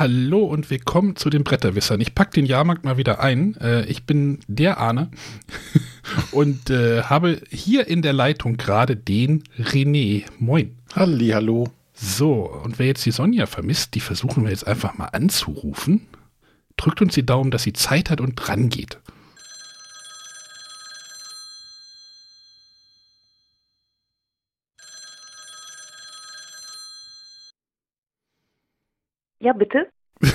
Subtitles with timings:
[0.00, 2.00] Hallo und willkommen zu den Bretterwissern.
[2.00, 3.54] Ich packe den Jahrmarkt mal wieder ein.
[3.56, 5.10] Äh, ich bin der Arne
[6.32, 10.24] und äh, habe hier in der Leitung gerade den René.
[10.38, 10.74] Moin.
[10.94, 11.68] Halli, hallo.
[11.92, 16.06] So, und wer jetzt die Sonja vermisst, die versuchen wir jetzt einfach mal anzurufen.
[16.78, 18.70] Drückt uns die Daumen, dass sie Zeit hat und dran
[29.40, 29.88] Ja, bitte.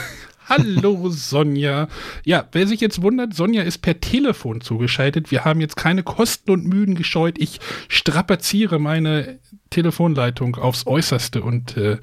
[0.50, 1.88] Hallo Sonja.
[2.24, 5.32] Ja, wer sich jetzt wundert, Sonja ist per Telefon zugeschaltet.
[5.32, 7.38] Wir haben jetzt keine Kosten und Mühen gescheut.
[7.38, 11.98] Ich strapaziere meine Telefonleitung aufs Äußerste und äh,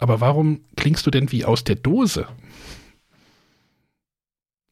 [0.00, 2.26] aber warum klingst du denn wie aus der Dose?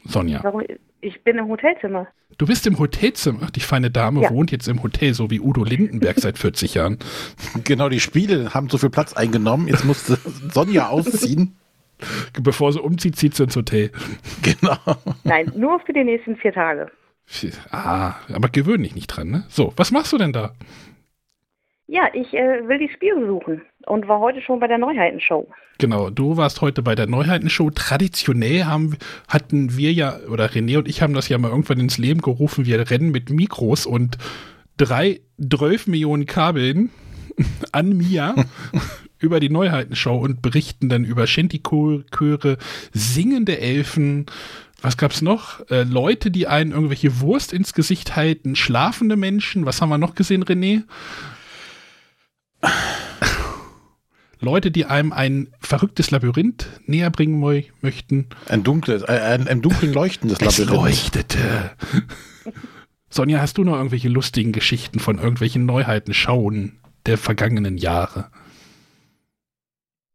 [0.05, 0.43] Sonja.
[0.43, 0.63] Warum?
[1.01, 2.09] Ich bin im Hotelzimmer.
[2.37, 3.49] Du bist im Hotelzimmer.
[3.55, 4.31] Die feine Dame ja.
[4.31, 6.99] wohnt jetzt im Hotel, so wie Udo Lindenberg seit 40 Jahren.
[7.65, 9.69] Genau, die Spiele haben so viel Platz eingenommen.
[9.69, 10.19] Jetzt musste
[10.53, 11.57] Sonja ausziehen.
[12.41, 13.91] Bevor sie umzieht, zieht sie ins Hotel.
[14.43, 14.77] Genau.
[15.25, 16.91] Nein, nur für die nächsten vier Tage.
[17.71, 19.45] Ah, aber gewöhn dich nicht dran, ne?
[19.49, 20.53] So, was machst du denn da?
[21.87, 25.49] Ja, ich äh, will die Spiele suchen und war heute schon bei der Neuheitenshow.
[25.79, 27.71] Genau, du warst heute bei der Neuheitenshow.
[27.71, 28.97] Traditionell haben,
[29.29, 32.67] hatten wir ja, oder René und ich haben das ja mal irgendwann ins Leben gerufen,
[32.67, 34.19] wir rennen mit Mikros und
[34.77, 36.91] drei, 12 Millionen Kabeln
[37.73, 38.35] an Mia
[39.21, 42.59] über die Neuheitenshow und berichten dann über Shanty-Chöre,
[42.93, 44.27] singende Elfen,
[44.83, 45.69] was gab's noch?
[45.71, 50.15] Äh, Leute, die einen irgendwelche Wurst ins Gesicht halten, schlafende Menschen, was haben wir noch
[50.15, 50.85] gesehen, René?
[54.41, 57.41] Leute, die einem ein verrücktes Labyrinth näher bringen
[57.83, 58.27] möchten.
[58.49, 60.83] Ein dunkles, äh, ein, ein dunkel leuchtendes es Labyrinth.
[60.83, 61.73] leuchtete.
[63.11, 68.31] Sonja, hast du noch irgendwelche lustigen Geschichten von irgendwelchen Neuheiten schauen der vergangenen Jahre?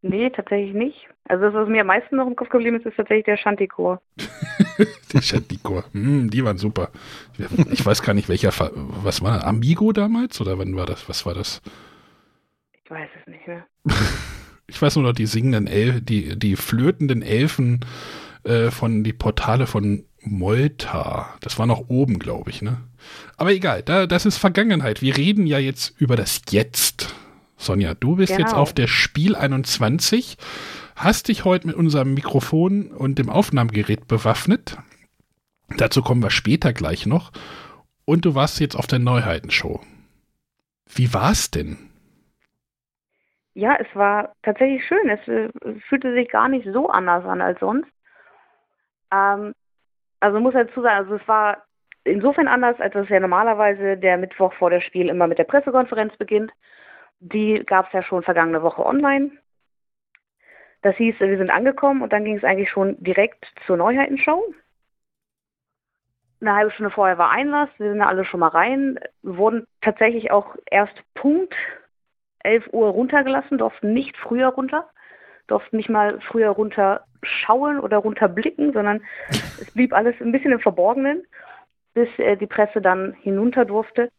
[0.07, 1.07] Nee, tatsächlich nicht.
[1.27, 4.03] Also das, was mir am meisten noch im Kopf geblieben ist, ist tatsächlich der Shantikor.
[5.13, 6.91] der Shantikor, hm, die waren super.
[7.71, 11.09] Ich weiß gar nicht, welcher, was war Amigo damals oder wann war das?
[11.09, 11.59] Was war das?
[12.83, 13.65] Ich weiß es nicht mehr.
[14.67, 17.79] ich weiß nur noch die singenden Elfen, die, die flötenden Elfen
[18.43, 21.33] äh, von die Portale von Molta.
[21.41, 22.77] Das war noch oben, glaube ich, ne?
[23.37, 25.01] Aber egal, da, das ist Vergangenheit.
[25.01, 27.15] Wir reden ja jetzt über das Jetzt.
[27.65, 28.47] Sonja, du bist genau.
[28.47, 30.37] jetzt auf der Spiel 21,
[30.95, 34.77] hast dich heute mit unserem Mikrofon und dem Aufnahmegerät bewaffnet.
[35.77, 37.31] Dazu kommen wir später gleich noch.
[38.05, 39.81] Und du warst jetzt auf der Neuheitenshow.
[40.87, 41.77] Wie war es denn?
[43.55, 45.09] Ja, es war tatsächlich schön.
[45.09, 45.49] Es äh,
[45.89, 47.89] fühlte sich gar nicht so anders an als sonst.
[49.11, 49.55] Ähm,
[50.19, 51.63] also muss dazu sagen, also es war
[52.03, 56.15] insofern anders, als es ja normalerweise der Mittwoch vor der Spiel immer mit der Pressekonferenz
[56.17, 56.51] beginnt.
[57.27, 59.31] Die gab es ja schon vergangene Woche online.
[60.83, 64.53] Das hieß, wir sind angekommen und dann ging es eigentlich schon direkt zur Neuheitenshow.
[66.39, 70.29] Eine halbe Stunde vorher war Einlass, wir sind da alle schon mal rein, wurden tatsächlich
[70.29, 71.55] auch erst Punkt
[72.43, 74.87] 11 Uhr runtergelassen, durften nicht früher runter,
[75.47, 81.25] durften nicht mal früher runterschauen oder runterblicken, sondern es blieb alles ein bisschen im Verborgenen,
[81.95, 84.11] bis äh, die Presse dann hinunter durfte.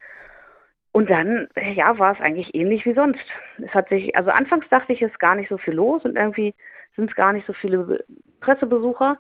[0.96, 3.20] Und dann, ja, war es eigentlich ähnlich wie sonst.
[3.58, 6.16] Es hat sich, also anfangs dachte ich, es ist gar nicht so viel los und
[6.16, 6.54] irgendwie
[6.96, 8.02] sind es gar nicht so viele
[8.40, 9.18] Pressebesucher.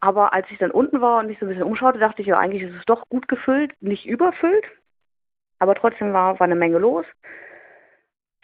[0.00, 2.38] Aber als ich dann unten war und mich so ein bisschen umschaute, dachte ich, ja,
[2.38, 4.66] eigentlich ist es doch gut gefüllt, nicht überfüllt.
[5.60, 7.06] Aber trotzdem war, war eine Menge los.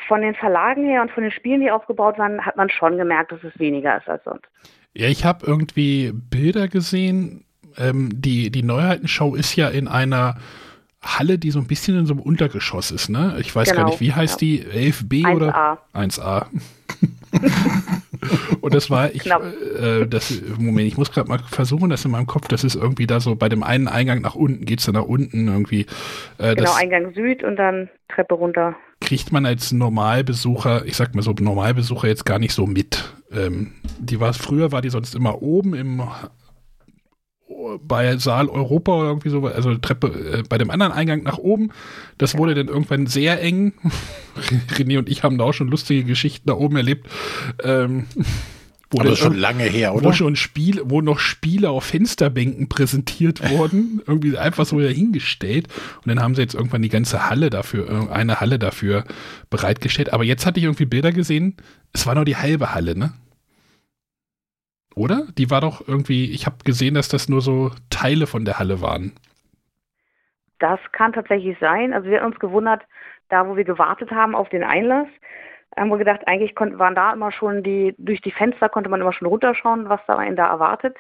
[0.08, 3.30] Von den Verlagen her und von den Spielen, die aufgebaut waren, hat man schon gemerkt,
[3.30, 4.48] dass es weniger ist als sonst.
[4.94, 7.44] Ja, ich habe irgendwie Bilder gesehen.
[7.76, 10.36] Ähm, die, die Neuheitenshow ist ja in einer
[11.02, 13.36] Halle, die so ein bisschen in so einem Untergeschoss ist, ne?
[13.40, 14.46] Ich weiß genau, gar nicht, wie heißt ja.
[14.46, 14.64] die?
[14.64, 15.34] 11b 1A.
[15.34, 15.78] oder?
[15.94, 16.46] 1A.
[18.60, 22.26] und das war, ich, äh, das, Moment, ich muss gerade mal versuchen, das in meinem
[22.26, 24.94] Kopf, das ist irgendwie da so, bei dem einen Eingang nach unten, geht es dann
[24.94, 25.86] nach unten irgendwie.
[26.38, 28.76] Äh, genau, Eingang Süd und dann Treppe runter.
[29.00, 33.14] Kriegt man als Normalbesucher, ich sag mal so Normalbesucher jetzt gar nicht so mit.
[33.32, 36.02] Ähm, die war früher war die sonst immer oben im
[37.82, 41.70] bei Saal Europa oder irgendwie so, also Treppe äh, bei dem anderen Eingang nach oben.
[42.18, 43.72] Das wurde dann irgendwann sehr eng.
[44.76, 47.06] René und ich haben da auch schon lustige Geschichten da oben erlebt.
[47.62, 48.06] Ähm,
[48.92, 50.06] wo Aber schon lange her, oder?
[50.06, 55.68] Wo schon Spiel, wo noch Spiele auf Fensterbänken präsentiert wurden, irgendwie einfach so dahingestellt.
[55.98, 59.04] Und dann haben sie jetzt irgendwann die ganze Halle dafür, eine Halle dafür
[59.48, 60.12] bereitgestellt.
[60.12, 61.56] Aber jetzt hatte ich irgendwie Bilder gesehen,
[61.92, 63.12] es war nur die halbe Halle, ne?
[65.00, 65.28] Oder?
[65.38, 68.82] Die war doch irgendwie, ich habe gesehen, dass das nur so Teile von der Halle
[68.82, 69.12] waren.
[70.58, 71.94] Das kann tatsächlich sein.
[71.94, 72.82] Also wir haben uns gewundert,
[73.30, 75.08] da wo wir gewartet haben auf den Einlass,
[75.74, 79.00] haben wir gedacht, eigentlich konnten, waren da immer schon die, durch die Fenster konnte man
[79.00, 80.98] immer schon runterschauen, was da einen da erwartet.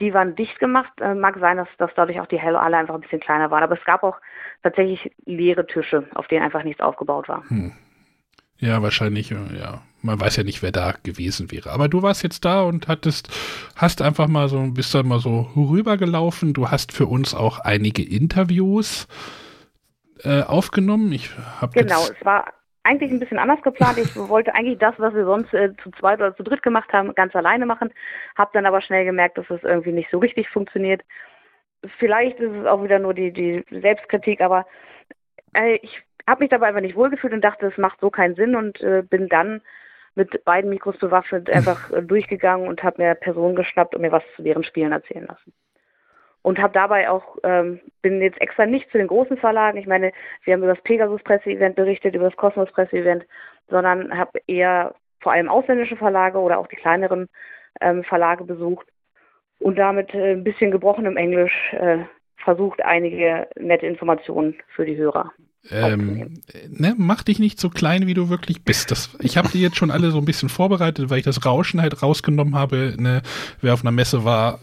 [0.00, 0.92] Die waren dicht gemacht.
[1.02, 3.64] Äh, mag sein, dass, dass dadurch auch die Helle alle einfach ein bisschen kleiner waren.
[3.64, 4.16] Aber es gab auch
[4.62, 7.42] tatsächlich leere Tische, auf denen einfach nichts aufgebaut war.
[7.48, 7.72] Hm.
[8.58, 9.82] Ja, wahrscheinlich, ja.
[10.06, 11.70] Man weiß ja nicht, wer da gewesen wäre.
[11.70, 13.28] Aber du warst jetzt da und hattest,
[13.76, 16.54] hast einfach mal so, bist dann mal so rübergelaufen.
[16.54, 19.08] Du hast für uns auch einige Interviews
[20.22, 21.12] äh, aufgenommen.
[21.12, 21.30] Ich
[21.60, 22.52] habe Genau, es war
[22.84, 23.98] eigentlich ein bisschen anders geplant.
[23.98, 27.14] Ich wollte eigentlich das, was wir sonst äh, zu zweit oder zu dritt gemacht haben,
[27.14, 27.92] ganz alleine machen.
[28.36, 31.02] Habe dann aber schnell gemerkt, dass es irgendwie nicht so richtig funktioniert.
[31.98, 34.66] Vielleicht ist es auch wieder nur die, die Selbstkritik, aber
[35.52, 38.56] äh, ich habe mich dabei einfach nicht wohlgefühlt und dachte, es macht so keinen Sinn
[38.56, 39.62] und äh, bin dann
[40.16, 44.24] mit beiden Mikros bewaffnet einfach äh, durchgegangen und habe mir Personen geschnappt und mir was
[44.34, 45.52] zu deren Spielen erzählen lassen.
[46.42, 50.12] Und habe dabei auch, ähm, bin jetzt extra nicht zu den großen Verlagen, ich meine,
[50.44, 53.26] wir haben über das Pegasus-Presse-Event berichtet, über das Kosmos-Presse-Event,
[53.68, 57.28] sondern habe eher vor allem ausländische Verlage oder auch die kleineren
[57.80, 58.86] ähm, Verlage besucht
[59.58, 61.98] und damit äh, ein bisschen gebrochenem Englisch äh,
[62.36, 65.32] versucht, einige nette Informationen für die Hörer
[65.70, 68.90] ähm, ne, mach dich nicht so klein, wie du wirklich bist.
[68.90, 71.80] Das, ich habe die jetzt schon alle so ein bisschen vorbereitet, weil ich das Rauschen
[71.80, 72.94] halt rausgenommen habe.
[72.98, 73.22] Ne,
[73.60, 74.60] wer auf einer Messe war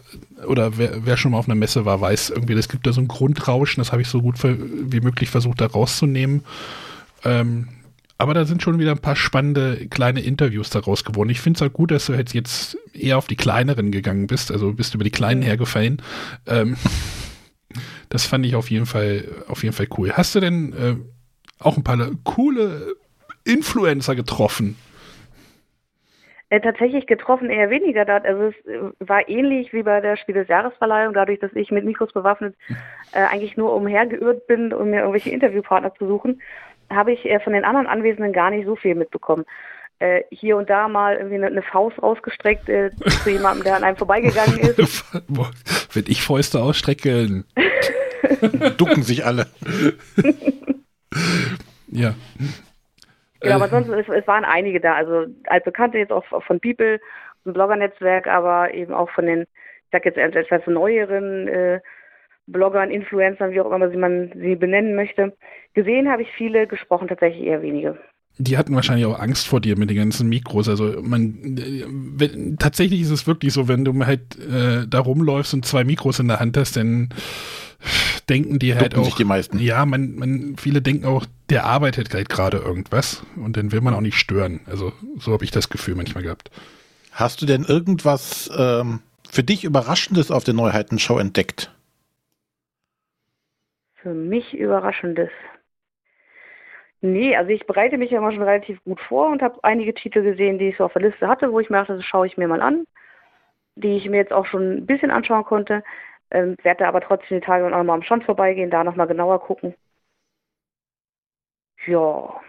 [0.47, 3.01] oder wer, wer schon mal auf einer Messe war, weiß irgendwie, es gibt da so
[3.01, 3.81] ein Grundrauschen.
[3.81, 6.44] Das habe ich so gut wie möglich versucht, da rauszunehmen.
[7.23, 7.67] Ähm,
[8.17, 11.29] aber da sind schon wieder ein paar spannende kleine Interviews daraus geworden.
[11.29, 14.51] Ich finde es auch gut, dass du jetzt eher auf die kleineren gegangen bist.
[14.51, 15.45] Also bist über die kleinen mhm.
[15.45, 16.01] hergefallen.
[16.45, 16.77] Ähm,
[18.10, 20.12] das fand ich auf jeden Fall, auf jeden Fall cool.
[20.14, 20.96] Hast du denn äh,
[21.60, 22.96] auch ein paar coole
[23.46, 24.75] Influencer getroffen?
[26.54, 28.08] Äh, tatsächlich getroffen eher weniger.
[28.08, 31.84] Also es äh, war ähnlich wie bei der Spiel des Jahresverleihung, dadurch, dass ich mit
[31.84, 32.56] Mikros bewaffnet
[33.12, 36.42] äh, eigentlich nur umhergeirrt bin, um mir irgendwelche Interviewpartner zu suchen,
[36.92, 39.46] habe ich äh, von den anderen Anwesenden gar nicht so viel mitbekommen.
[40.03, 42.91] Äh, hier und da mal irgendwie eine, eine Faust rausgestreckt äh,
[43.23, 45.05] zu jemandem, der an einem vorbeigegangen ist.
[45.94, 47.45] Wenn ich Fäuste ausstrecken.
[48.77, 49.47] Ducken sich alle.
[51.88, 52.15] ja.
[53.41, 54.95] Ja, aber sonst, es, es, waren einige da.
[54.95, 57.00] Also als Bekannte jetzt auch von People,
[57.45, 61.79] ein Bloggernetzwerk, aber eben auch von den, ich sag jetzt etwas neueren äh,
[62.47, 65.31] Bloggern, Influencern, wie auch immer man sie benennen möchte.
[65.75, 67.97] Gesehen habe ich viele, gesprochen tatsächlich eher wenige.
[68.39, 70.68] Die hatten wahrscheinlich auch Angst vor dir mit den ganzen Mikros.
[70.68, 75.53] Also man äh, wenn, tatsächlich ist es wirklich so, wenn du halt äh, da rumläufst
[75.53, 77.09] und zwei Mikros in der Hand hast, dann
[78.30, 79.15] denken die halt auch.
[79.15, 79.59] die meisten.
[79.59, 83.94] Ja, man, man, viele denken auch, der arbeitet halt gerade irgendwas und dann will man
[83.94, 84.62] auch nicht stören.
[84.65, 86.50] Also so habe ich das Gefühl manchmal gehabt.
[87.12, 91.71] Hast du denn irgendwas ähm, für dich Überraschendes auf der Neuheitenshow entdeckt?
[93.95, 95.29] Für mich Überraschendes.
[97.05, 100.23] Nee, also ich bereite mich ja immer schon relativ gut vor und habe einige Titel
[100.23, 102.38] gesehen, die ich so auf der Liste hatte, wo ich mir dachte, das schaue ich
[102.38, 102.88] mir mal an,
[103.75, 105.83] die ich mir jetzt auch schon ein bisschen anschauen konnte.
[106.31, 109.75] Ähm, werde aber trotzdem die Tage auch mal am Stand vorbeigehen, da nochmal genauer gucken.
[111.85, 112.39] Ja.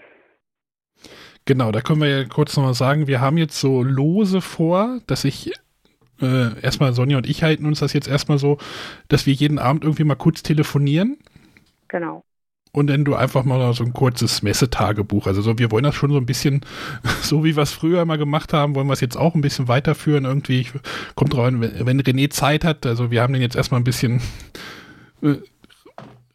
[1.47, 5.25] Genau, da können wir ja kurz nochmal sagen, wir haben jetzt so lose vor, dass
[5.25, 5.51] ich
[6.23, 8.59] äh, erstmal Sonja und ich halten uns das jetzt erstmal so,
[9.09, 11.19] dass wir jeden Abend irgendwie mal kurz telefonieren.
[11.89, 12.23] Genau
[12.75, 15.29] und dann du einfach mal so ein kurzes Messetagebuch.
[15.29, 16.63] Also so, wir wollen das schon so ein bisschen,
[17.23, 19.69] so wie wir es früher mal gemacht haben, wollen wir es jetzt auch ein bisschen
[19.69, 20.25] weiterführen.
[20.25, 20.73] Irgendwie ich,
[21.15, 22.85] kommt drauf an, wenn, wenn René Zeit hat.
[22.85, 24.21] Also wir haben den jetzt erstmal ein bisschen
[25.23, 25.37] äh,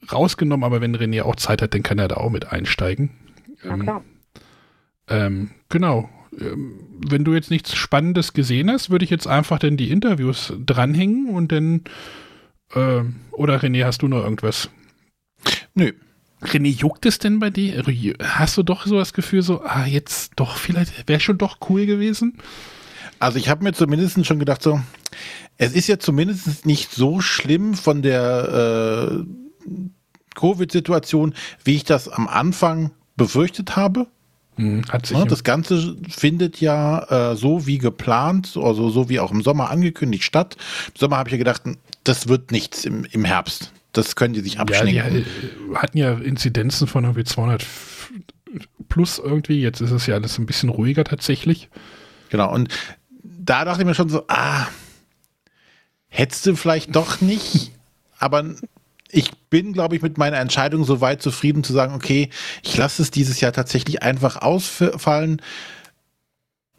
[0.09, 3.09] rausgenommen, aber wenn René auch Zeit hat, dann kann er da auch mit einsteigen.
[3.61, 4.03] Ja, ähm, klar.
[5.09, 6.09] Ähm, genau.
[6.39, 10.53] Ähm, wenn du jetzt nichts Spannendes gesehen hast, würde ich jetzt einfach dann die Interviews
[10.65, 11.83] dranhängen und dann
[12.73, 13.01] äh,
[13.33, 14.69] oder René, hast du noch irgendwas?
[15.73, 15.91] Nö,
[16.41, 17.83] René, juckt es denn bei dir?
[18.23, 21.85] Hast du doch so das Gefühl, so, ah, jetzt doch, vielleicht wäre schon doch cool
[21.85, 22.37] gewesen?
[23.19, 24.79] Also ich habe mir zumindest schon gedacht, so,
[25.57, 29.25] es ist ja zumindest nicht so schlimm von der
[29.67, 29.69] äh,
[30.35, 34.07] Covid-Situation, wie ich das am Anfang befürchtet habe.
[34.55, 39.19] Hm, hat sich ja, das Ganze findet ja äh, so wie geplant, also so wie
[39.19, 40.55] auch im Sommer angekündigt statt.
[40.87, 41.63] Im Sommer habe ich ja gedacht,
[42.05, 43.73] das wird nichts im, im Herbst.
[43.91, 44.93] Das können die sich abschneiden.
[44.93, 45.25] Ja, die
[45.75, 47.65] hatten ja Inzidenzen von irgendwie 200
[48.87, 49.61] plus irgendwie.
[49.61, 51.69] Jetzt ist es ja alles ein bisschen ruhiger tatsächlich.
[52.29, 52.53] Genau.
[52.53, 52.69] Und
[53.23, 54.67] da dachte ich mir schon so, ah,
[56.07, 57.71] hättest du vielleicht doch nicht.
[58.19, 58.43] Aber
[59.11, 62.29] ich bin, glaube ich, mit meiner Entscheidung so weit zufrieden zu sagen, okay,
[62.63, 65.41] ich lasse es dieses Jahr tatsächlich einfach ausfallen.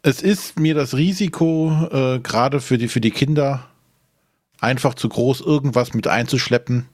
[0.01, 3.67] Es ist mir das Risiko, äh, gerade für die, für die Kinder,
[4.59, 6.87] einfach zu groß, irgendwas mit einzuschleppen.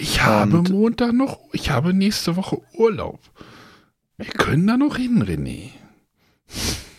[0.00, 3.20] Ich habe und Montag noch, ich habe nächste Woche Urlaub.
[4.16, 5.70] Wir können da noch hin, René.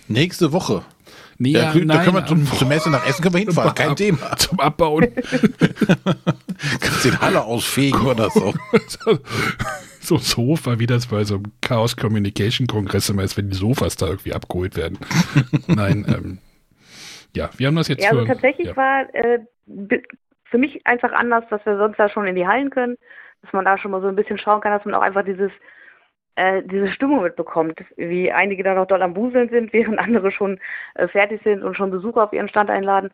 [0.08, 0.84] Nächste Woche.
[1.38, 3.74] Nee, Ja, ja, da nein, können wir zum, zum Messe nach Essen können wir hinfahren,
[3.74, 4.38] kein Ab- Thema.
[4.38, 5.08] Zum Abbauen.
[6.80, 8.54] Kannst den Halle ausfegen oder so.
[10.02, 13.58] so ein Sofa, wie das bei so einem Chaos Communication Kongress immer ist, wenn die
[13.58, 15.00] Sofas da irgendwie abgeholt werden.
[15.68, 16.38] Nein, ähm,
[17.36, 18.76] ja, wir haben das jetzt Ja, also für- tatsächlich ja.
[18.78, 19.40] war äh,
[20.52, 22.98] für mich einfach anders, dass wir sonst da schon in die Hallen können,
[23.42, 25.52] dass man da schon mal so ein bisschen schauen kann, dass man auch einfach dieses
[26.36, 30.60] äh, diese Stimmung mitbekommt, wie einige da noch dort am Buseln sind, während andere schon
[30.96, 33.12] äh, fertig sind und schon Besucher auf ihren Stand einladen.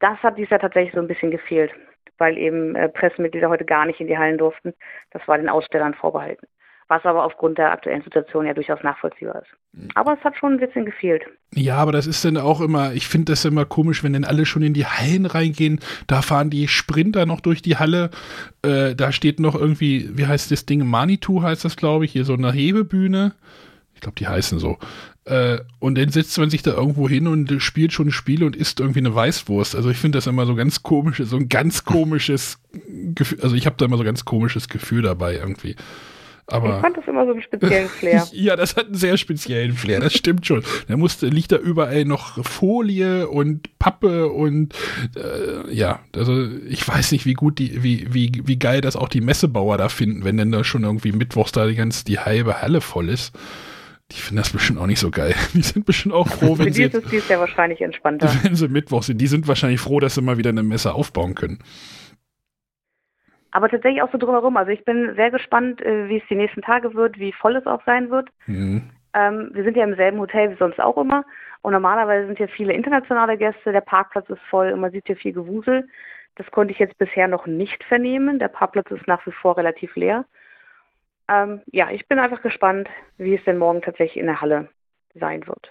[0.00, 1.72] Das hat dies Jahr tatsächlich so ein bisschen gefehlt,
[2.18, 4.74] weil eben äh, Pressemitglieder heute gar nicht in die Hallen durften.
[5.10, 6.46] Das war den Ausstellern vorbehalten.
[6.94, 9.90] Was aber aufgrund der aktuellen Situation ja durchaus nachvollziehbar ist.
[9.96, 11.24] Aber es hat schon ein bisschen gefehlt.
[11.52, 14.46] Ja, aber das ist dann auch immer, ich finde das immer komisch, wenn dann alle
[14.46, 15.80] schon in die Hallen reingehen.
[16.06, 18.10] Da fahren die Sprinter noch durch die Halle.
[18.62, 20.86] Äh, da steht noch irgendwie, wie heißt das Ding?
[20.86, 23.32] Manitou heißt das, glaube ich, hier so eine Hebebühne.
[23.96, 24.78] Ich glaube, die heißen so.
[25.24, 28.78] Äh, und dann setzt man sich da irgendwo hin und spielt schon Spiele und isst
[28.78, 29.74] irgendwie eine Weißwurst.
[29.74, 32.60] Also ich finde das immer so ganz komisch, so ein ganz komisches
[33.16, 33.40] Gefühl.
[33.42, 35.74] Also ich habe da immer so ein ganz komisches Gefühl dabei irgendwie.
[36.46, 38.26] Aber Ich fand das immer so einen speziellen Flair.
[38.32, 40.62] ja, das hat einen sehr speziellen Flair, das stimmt schon.
[40.88, 44.74] Da musste, liegt da überall noch Folie und Pappe und
[45.16, 49.08] äh, ja, also ich weiß nicht, wie gut die, wie, wie, wie geil das auch
[49.08, 52.60] die Messebauer da finden, wenn denn da schon irgendwie mittwochs da die ganz die halbe
[52.60, 53.32] Halle voll ist.
[54.12, 55.34] Die finden das bestimmt auch nicht so geil.
[55.54, 58.30] Die sind bestimmt auch froh, Für wenn die sie, ist es dies Jahr wahrscheinlich entspannter.
[58.42, 59.18] wenn sie Mittwoch sind.
[59.18, 61.58] Die sind wahrscheinlich froh, dass sie mal wieder eine Messe aufbauen können.
[63.54, 64.56] Aber tatsächlich auch so drumherum.
[64.56, 67.66] Also ich bin sehr gespannt, äh, wie es die nächsten Tage wird, wie voll es
[67.66, 68.28] auch sein wird.
[68.46, 68.90] Mhm.
[69.14, 71.24] Ähm, wir sind ja im selben Hotel wie sonst auch immer.
[71.62, 73.70] Und normalerweise sind hier viele internationale Gäste.
[73.70, 75.88] Der Parkplatz ist voll und man sieht hier viel Gewusel.
[76.34, 78.40] Das konnte ich jetzt bisher noch nicht vernehmen.
[78.40, 80.24] Der Parkplatz ist nach wie vor relativ leer.
[81.28, 84.68] Ähm, ja, ich bin einfach gespannt, wie es denn morgen tatsächlich in der Halle
[85.14, 85.70] sein wird.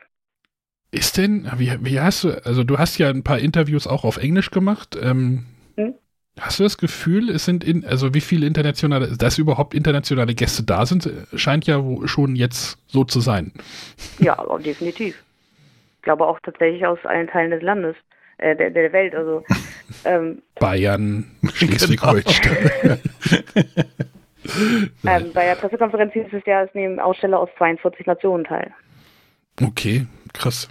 [0.89, 4.15] Ist denn, wie, wie hast du, also du hast ja ein paar Interviews auch auf
[4.15, 4.95] Englisch gemacht.
[4.95, 5.95] Ähm, Mhm.
[6.39, 10.63] Hast du das Gefühl, es sind in, also wie viele internationale, dass überhaupt internationale Gäste
[10.63, 13.51] da sind, scheint ja schon jetzt so zu sein.
[14.17, 15.21] Ja, definitiv.
[15.97, 17.95] Ich glaube auch tatsächlich aus allen Teilen des Landes,
[18.39, 19.13] äh, der, der Welt.
[19.13, 19.43] Also
[20.05, 22.99] ähm, Bayern, Schleswig-Holstein.
[25.05, 28.73] ähm, bei der Pressekonferenz hieß es ja, es nehmen Aussteller aus 42 Nationen teil.
[29.61, 30.67] Okay, krass.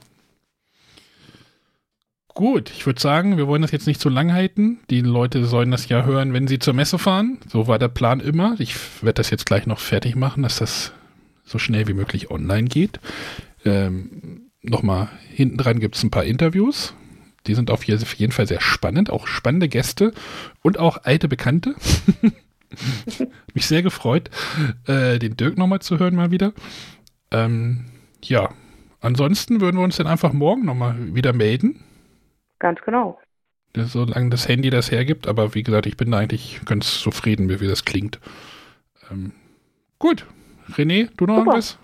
[2.35, 4.79] Gut, ich würde sagen, wir wollen das jetzt nicht zu lang halten.
[4.89, 7.39] Die Leute sollen das ja hören, wenn sie zur Messe fahren.
[7.49, 8.55] So war der Plan immer.
[8.59, 10.93] Ich werde das jetzt gleich noch fertig machen, dass das
[11.45, 13.01] so schnell wie möglich online geht.
[13.65, 16.95] Ähm, Nochmal, hinten dran gibt es ein paar Interviews.
[17.49, 20.13] Die sind auf je- auf jeden Fall sehr spannend, auch spannende Gäste
[20.63, 21.75] und auch alte Bekannte.
[23.55, 24.31] Mich sehr gefreut,
[24.87, 26.53] äh, den Dirk nochmal zu hören mal wieder.
[27.33, 27.87] Ähm,
[28.23, 28.51] ja,
[29.01, 31.81] ansonsten würden wir uns dann einfach morgen nochmal wieder melden,
[32.63, 33.19] Ganz genau.
[33.75, 35.27] solange das Handy das hergibt.
[35.27, 38.21] Aber wie gesagt, ich bin da eigentlich ganz zufrieden, wie wie das klingt.
[39.11, 39.33] Ähm,
[39.99, 40.27] gut.
[40.71, 41.39] René, du noch Super.
[41.39, 41.79] irgendwas?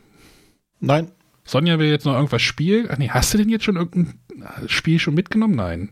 [0.78, 1.11] Nein,
[1.42, 2.87] Sonja will jetzt noch irgendwas spielen.
[2.90, 4.20] Ach nee, hast du denn jetzt schon irgendein
[4.68, 5.56] Spiel schon mitgenommen?
[5.56, 5.90] Nein.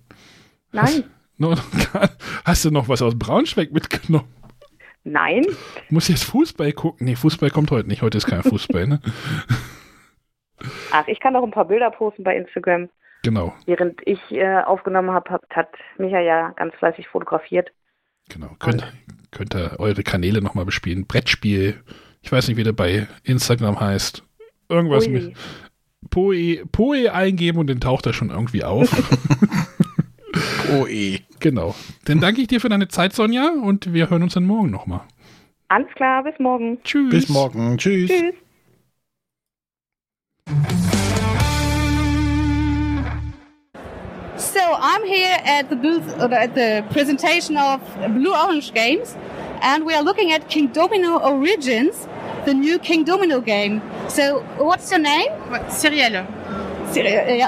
[0.71, 1.03] Nein,
[1.37, 1.57] No,
[2.45, 4.29] hast du noch was aus Braunschweig mitgenommen?
[5.03, 5.45] nein.
[5.91, 7.07] Muss jetzt Fußball gucken.
[7.07, 8.03] Nee, Fußball kommt heute nicht.
[8.03, 9.01] Heute ist kein Fußball, ne?
[10.93, 12.89] Ach, ich kann noch ein paar Bilder posten bei Instagram.
[13.27, 17.73] Genau, Während ich äh, aufgenommen habe, hat, hat Micha ja ganz fleißig fotografiert.
[18.29, 18.51] genau.
[18.61, 18.87] Könnt,
[19.33, 21.09] könnt ihr eure Kanäle nochmal bespielen.
[21.09, 21.83] Brettspiel.
[22.23, 24.23] Ich weiß nicht, wie der bei Instagram heißt.
[24.69, 25.13] Irgendwas Ui.
[25.13, 25.37] mit
[26.09, 28.93] Poe, Poe eingeben und dann taucht er schon irgendwie auf.
[30.73, 31.19] oh eh.
[31.41, 31.75] genau.
[32.05, 35.01] Dann danke ich dir für deine Zeit, Sonja, und wir hören uns dann morgen nochmal.
[35.67, 36.81] Alles klar, bis morgen.
[36.85, 37.11] Tschüss.
[37.11, 37.77] Bis morgen.
[37.77, 38.09] Tschüss.
[38.09, 38.35] Tschüss.
[44.57, 47.79] So I'm here at the booth, or at the presentation of
[48.15, 49.15] Blue Orange Games,
[49.61, 52.09] and we are looking at King Domino Origins,
[52.47, 53.83] the new King Domino game.
[54.09, 55.29] So what's your name?
[55.51, 56.27] Ouais, Cyrielle.
[56.89, 57.39] Cyriel.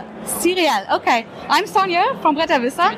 [0.44, 0.96] Yeah.
[0.96, 1.24] Okay.
[1.48, 2.90] I'm Sonia from Bretta Vista.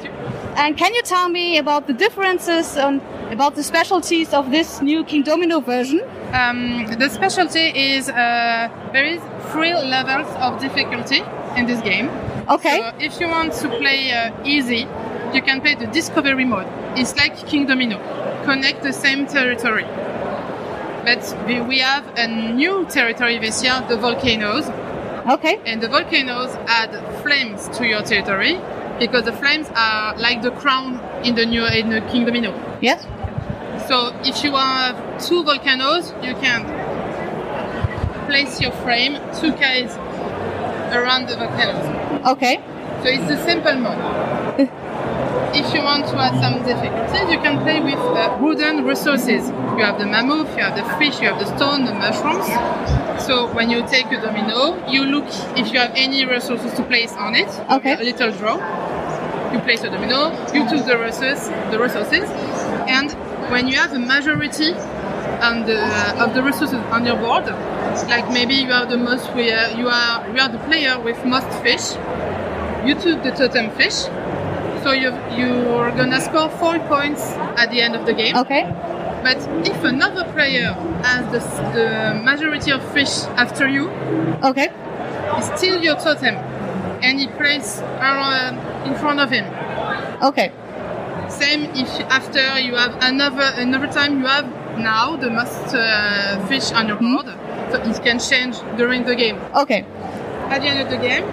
[0.57, 3.01] And can you tell me about the differences and
[3.31, 6.01] about the specialties of this new King Domino version?
[6.33, 9.21] Um, the specialty is uh, there is
[9.53, 11.23] three levels of difficulty
[11.57, 12.11] in this game.
[12.51, 12.79] Okay.
[12.79, 14.87] So if you want to play uh, easy,
[15.33, 16.67] you can play the discovery mode.
[16.97, 17.99] It's like King Domino,
[18.45, 19.85] connect the same territory.
[21.05, 21.23] But
[21.69, 24.69] we have a new territory this year, the volcanoes,
[25.29, 25.61] Okay.
[25.65, 26.91] and the volcanoes add
[27.23, 28.59] flames to your territory
[28.99, 32.53] because the flames are like the crown in the new in the King Domino.
[32.81, 33.07] Yes.
[33.89, 36.65] So if you have two volcanoes, you can
[38.27, 39.97] place your frame two guys
[40.93, 42.27] around the volcanoes.
[42.27, 42.57] Okay.
[43.03, 43.99] So it's a simple mode.
[45.55, 49.49] if you want to add some difficulties, you can play with uh, wooden resources.
[49.49, 52.47] You have the mammoth, you have the fish, you have the stone, the mushrooms.
[53.25, 57.13] So when you take a domino, you look if you have any resources to place
[57.13, 57.49] on it.
[57.71, 57.95] Okay.
[57.95, 58.57] A little draw.
[59.53, 62.23] You place a domino, you choose the resources, the resources,
[62.87, 63.11] and
[63.51, 64.73] when you have a majority
[65.43, 65.81] on the,
[66.23, 67.45] of the resources on your board,
[68.09, 71.97] like maybe you are the most, you are you are the player with most fish.
[72.87, 74.09] You took the totem fish,
[74.83, 77.23] so you you're gonna score four points
[77.57, 78.37] at the end of the game.
[78.37, 78.63] Okay.
[79.23, 80.73] But if another player
[81.05, 81.41] has the,
[81.77, 83.91] the majority of fish after you,
[84.43, 84.69] Okay.
[85.37, 86.37] it's still your totem,
[87.05, 88.57] and he plays around
[88.87, 89.45] in front of him.
[90.23, 90.53] Okay.
[91.29, 94.47] Same if after you have another another time you have
[94.79, 97.27] now the most uh, fish on your board,
[97.75, 99.39] it can change during the game.
[99.55, 99.85] Okay.
[100.49, 101.25] At the end of the game,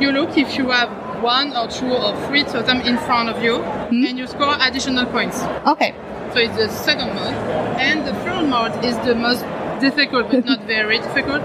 [0.00, 0.90] you look if you have
[1.22, 5.42] one or two or three totem in front of you, and you score additional points.
[5.66, 5.94] Okay.
[6.32, 7.34] So it's the second mode,
[7.78, 9.44] and the third mode is the most
[9.80, 11.42] difficult, but not very difficult.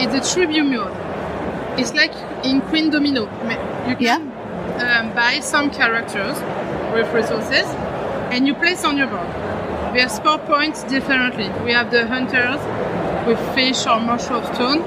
[0.00, 0.96] It's the tribute mode.
[1.78, 2.12] It's like
[2.44, 3.22] in Queen Domino.
[3.88, 4.32] You can
[4.80, 5.00] Yeah.
[5.00, 6.36] um, buy some characters
[6.94, 7.66] with resources,
[8.32, 9.28] and you place on your board.
[9.94, 11.50] They score points differently.
[11.64, 12.60] We have the hunters
[13.26, 14.82] with fish or mushroom stone.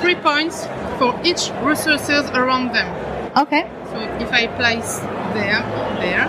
[0.00, 0.66] Three points
[0.98, 2.88] for each resources around them.
[3.36, 3.62] Okay.
[3.90, 4.98] So if I place
[5.34, 5.60] there,
[6.00, 6.26] there,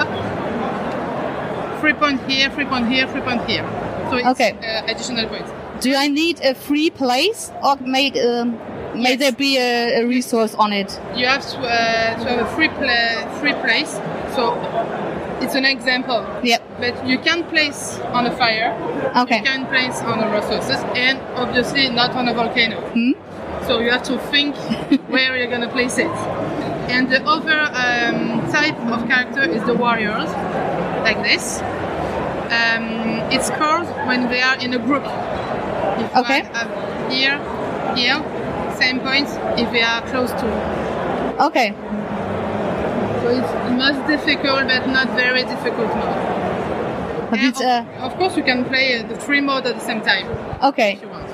[0.00, 0.08] up.
[1.80, 3.64] three point here, three point here, three point here.
[4.10, 4.52] So it's Okay.
[4.62, 5.50] uh, additional points.
[5.80, 8.56] Do I need a free place or may um,
[8.94, 9.18] may Yes.
[9.20, 10.98] there be a, a resource on it?
[11.16, 13.90] You have to, uh, to have a free pla- free place.
[14.36, 14.54] So
[15.42, 16.24] it's an example.
[16.42, 16.62] Yep.
[16.78, 18.72] But you can place on a fire.
[19.16, 19.38] Okay.
[19.38, 22.80] You can place on the resources, and obviously not on a volcano.
[22.90, 23.12] Hmm?
[23.66, 24.56] So you have to think
[25.08, 26.10] where you're gonna place it.
[26.90, 30.28] And the other um, type of character is the warriors,
[31.02, 31.60] like this.
[32.52, 35.04] Um, it scores when they are in a group.
[35.04, 36.40] If Okay.
[36.42, 37.38] have here,
[37.94, 38.18] here,
[38.76, 40.46] same points if they are close to.
[41.46, 41.70] Okay.
[43.22, 47.30] So it's most difficult, but not very difficult mode.
[47.30, 49.76] But And it's of, uh, of course, you can play uh, the three modes at
[49.76, 50.26] the same time
[50.62, 50.94] okay.
[50.94, 51.28] if you want.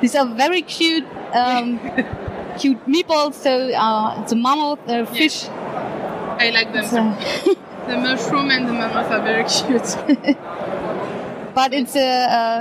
[0.00, 1.78] These are very cute, um,
[2.58, 3.34] cute meatballs.
[3.34, 5.48] So uh, it's a mammoth, a fish.
[5.48, 6.84] I like them.
[6.84, 7.54] Uh,
[7.88, 10.36] The mushroom and the mammoth are very cute.
[11.54, 12.08] but it's a,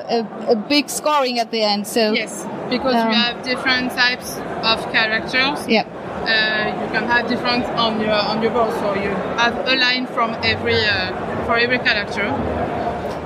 [0.09, 1.85] a, a big scoring at the end.
[1.85, 5.67] So yes, because Um, you have different types of characters.
[5.67, 5.85] yeah.
[6.21, 9.10] Uh, you can have different on your on your board, so you
[9.41, 12.25] have a line from every uh, for every character.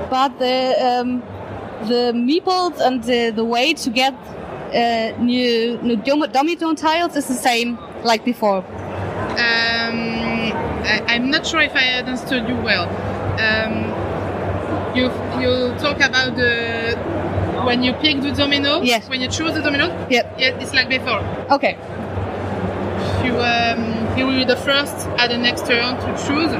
[0.09, 1.21] But the um,
[1.87, 7.33] the meeples and the, the way to get uh, new new domino tiles is the
[7.33, 8.63] same like before.
[9.37, 10.53] Um,
[10.83, 12.87] I, I'm not sure if I understood you well.
[13.39, 13.91] Um,
[14.95, 16.95] you you talk about the
[17.65, 18.81] when you pick the domino.
[18.81, 19.09] Yes.
[19.09, 19.87] When you choose the domino.
[20.09, 20.35] Yep.
[20.39, 21.19] Yeah, it's like before.
[21.51, 21.77] Okay.
[23.25, 26.51] You um, you will be the first at the next turn to choose,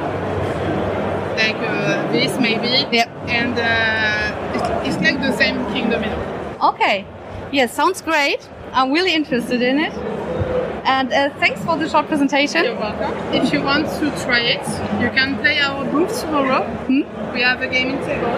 [1.37, 2.87] like uh, this maybe.
[3.27, 6.17] And uh, it's, it's like the same king domino.
[6.61, 7.05] Okay.
[7.51, 8.49] Yes, sounds great.
[8.73, 9.93] I'm really interested in it.
[10.85, 12.63] And uh, thanks for the short presentation.
[12.65, 13.13] You're welcome.
[13.33, 14.65] If you want to try it,
[15.01, 16.63] you can play our booth tomorrow.
[16.85, 17.03] Hmm?
[17.33, 18.33] We have a gaming table.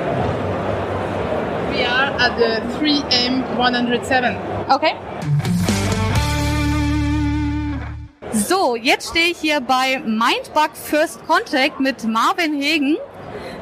[1.71, 4.69] We are at the 3M107.
[4.71, 4.93] Okay.
[8.31, 12.97] So, jetzt stehe ich hier bei Mindbug First Contact mit Marvin Hegen,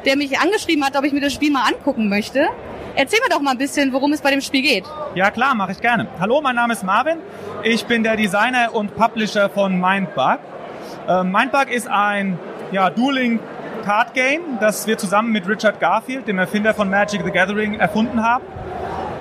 [0.06, 2.48] der mich angeschrieben hat, ob ich mir das Spiel mal angucken möchte.
[2.96, 4.86] Erzähl mir doch mal ein bisschen, worum es bei dem Spiel geht.
[5.14, 6.08] Ja klar, mache ich gerne.
[6.20, 7.18] Hallo, mein Name ist Marvin.
[7.64, 10.40] Ich bin der Designer und Publisher von Mindbug.
[11.08, 12.40] Ähm, Mindbug ist ein
[12.72, 13.40] ja, Dueling
[13.84, 18.24] Card Game, das wir zusammen mit Richard Garfield, dem Erfinder von Magic the Gathering, erfunden
[18.24, 18.46] haben.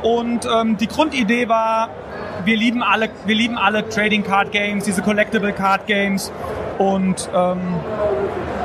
[0.05, 1.89] Und ähm, die Grundidee war,
[2.45, 6.31] wir lieben alle, wir lieben alle Trading Card Games, diese Collectible Card Games
[6.79, 7.81] und ähm,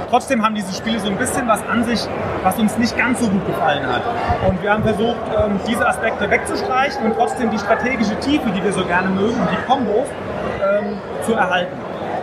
[0.09, 2.01] Trotzdem haben diese Spiele so ein bisschen was an sich,
[2.41, 4.01] was uns nicht ganz so gut gefallen hat.
[4.47, 8.73] Und wir haben versucht, ähm, diese Aspekte wegzustreichen und trotzdem die strategische Tiefe, die wir
[8.73, 10.07] so gerne mögen, die Kombos
[10.67, 11.77] ähm, zu erhalten.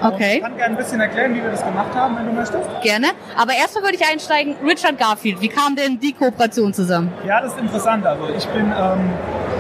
[0.08, 0.36] Okay.
[0.36, 2.68] ich kann gerne ein bisschen erklären, wie wir das gemacht haben, wenn du möchtest.
[2.82, 3.08] Gerne.
[3.36, 5.40] Aber erstmal würde ich einsteigen, Richard Garfield.
[5.40, 7.12] Wie kam denn die Kooperation zusammen?
[7.26, 8.06] Ja, das ist interessant.
[8.06, 9.10] Also ich bin, ähm,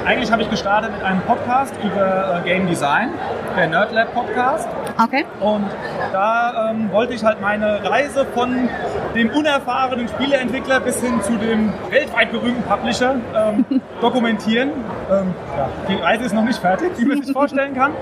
[0.04, 3.10] eigentlich habe ich gestartet mit einem Podcast über äh, Game Design,
[3.56, 4.68] der Nerdlab Podcast.
[4.98, 5.24] Okay.
[5.40, 5.66] Und
[6.12, 8.68] da ähm, wollte ich halt meine Reise von
[9.14, 13.64] dem unerfahrenen Spieleentwickler bis hin zu dem weltweit berühmten Publisher ähm,
[14.00, 14.70] dokumentieren.
[15.10, 17.92] Ähm, ja, die Reise ist noch nicht fertig, wie man sich vorstellen kann.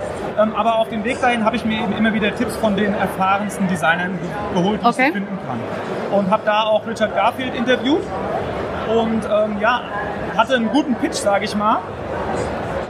[0.40, 2.94] Ähm, aber auf dem Weg dahin habe ich mir eben immer wieder Tipps von den
[2.94, 5.06] erfahrensten Designern ge- geholt, die Okay.
[5.08, 6.18] ich finden kann.
[6.18, 8.02] Und habe da auch Richard Garfield interviewt.
[8.96, 9.80] Und ähm, ja,
[10.36, 11.78] hatte einen guten Pitch, sage ich mal,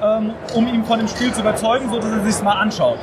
[0.03, 2.99] ähm, um ihn von dem Spiel zu überzeugen, so dass er sich mal anschaut.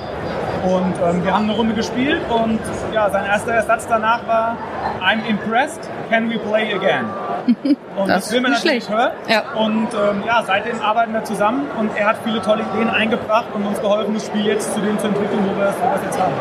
[0.64, 2.60] Und ähm, wir haben eine Runde gespielt und
[2.94, 4.56] ja, sein erster Satz danach war
[5.02, 7.06] I'm impressed, can we play again?
[7.98, 8.90] Und Das das, will man natürlich schlecht.
[8.90, 9.12] hören.
[9.28, 9.42] Ja.
[9.56, 13.66] Und ähm, ja, seitdem arbeiten wir zusammen und er hat viele tolle Ideen eingebracht und
[13.66, 16.34] uns geholfen, das Spiel jetzt zu dem zu entwickeln, wo wir es jetzt haben.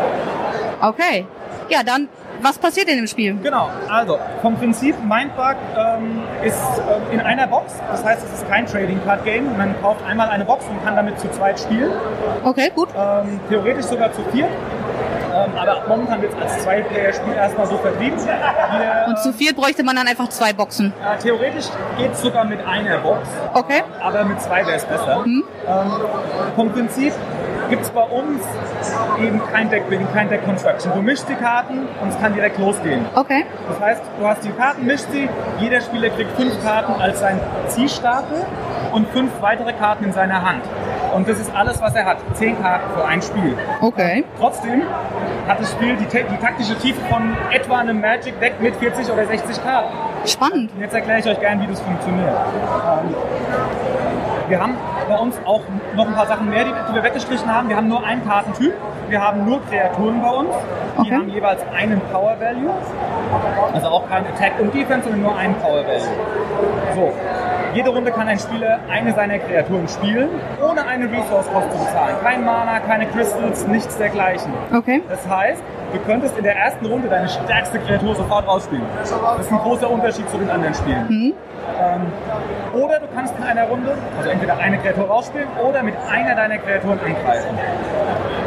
[0.83, 1.27] Okay.
[1.71, 2.09] Ja, dann,
[2.43, 3.37] was passiert in dem Spiel?
[3.43, 8.49] Genau, also vom Prinzip Mindbug ähm, ist ähm, in einer Box, das heißt es ist
[8.49, 11.93] kein Trading Card Game, man kauft einmal eine Box und kann damit zu zweit spielen,
[12.45, 12.89] Okay, gut.
[12.97, 14.49] ähm, theoretisch sogar zu viert,
[15.33, 18.19] ähm, aber momentan wird es als Zwei-Player-Spiel erstmal so vertrieben.
[18.19, 20.93] Wir, Und zu viert bräuchte man dann einfach zwei Boxen.
[21.03, 21.67] äh, theoretisch
[21.99, 23.83] geht es sogar mit einer Box, Okay.
[24.03, 25.23] aber mit zwei wäre es besser.
[25.25, 25.45] Mhm.
[25.69, 25.93] Ähm,
[26.57, 27.13] vom Prinzip
[27.71, 28.43] gibt es bei uns
[29.19, 30.93] eben kein Deckbuilding, kein Deck Construction.
[30.93, 33.07] Du mischst die Karten und es kann direkt losgehen.
[33.15, 33.47] Okay.
[33.69, 35.29] Das heißt, du hast die Karten, mischt sie,
[35.61, 38.45] jeder Spieler kriegt fünf Karten als sein Ziehstapel
[38.93, 40.63] und fünf weitere Karten in seiner Hand.
[41.15, 42.19] Und das ist alles, was er hat.
[42.35, 43.57] Zehn Karten für ein Spiel.
[43.81, 44.25] Okay.
[44.39, 44.83] Trotzdem
[45.49, 49.63] hat das Spiel die, die taktische Tiefe von etwa einem Magic-Deck mit 40 oder 60
[49.63, 49.89] Karten.
[50.25, 50.71] Spannend.
[50.75, 52.29] Und jetzt erkläre ich euch gern, wie das funktioniert.
[52.29, 53.15] Ähm,
[54.49, 54.77] wir haben
[55.11, 55.61] bei uns auch
[55.97, 57.69] noch ein paar Sachen mehr, die, die wir weggestrichen haben.
[57.69, 58.73] Wir haben nur einen Kartentyp.
[59.09, 60.51] Wir haben nur Kreaturen bei uns.
[60.97, 61.15] Die Okay.
[61.15, 62.71] haben jeweils einen Power Value.
[63.75, 66.95] Also auch kein Attack und Defense, sondern nur einen Power Value.
[66.95, 67.13] So.
[67.73, 70.29] Jede Runde kann ein Spieler eine seiner Kreaturen spielen,
[70.61, 72.17] ohne eine Resource Cost zu bezahlen.
[72.23, 74.53] Kein Mana, keine Crystals, nichts dergleichen.
[74.77, 75.03] Okay.
[75.09, 78.85] Das heißt, du könntest in der ersten Runde deine stärkste Kreatur sofort rausspielen.
[78.99, 81.35] Das ist ein großer Unterschied zu den anderen Spielen.
[81.81, 82.07] Ähm,
[82.73, 86.59] oder du kannst in einer Runde, also entweder eine Kreatur rausspielen oder mit einer deiner
[86.59, 87.59] Kreaturen angreifen.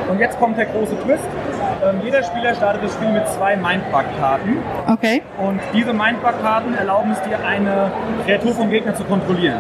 [0.10, 1.24] Und jetzt kommt der große Twist.
[1.84, 4.58] Ähm, jeder Spieler startet das Spiel mit zwei Mindbug-Karten.
[4.88, 5.22] Okay.
[5.38, 7.92] Und diese Mindbug-Karten erlauben es dir, eine
[8.26, 9.60] Kreatur vom Gegner zu kontrollieren.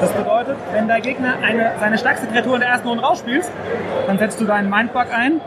[0.00, 3.50] Das bedeutet, wenn dein Gegner eine, seine stärkste Kreatur in der ersten Runde rausspielst,
[4.06, 5.40] dann setzt du deinen Mindbug ein,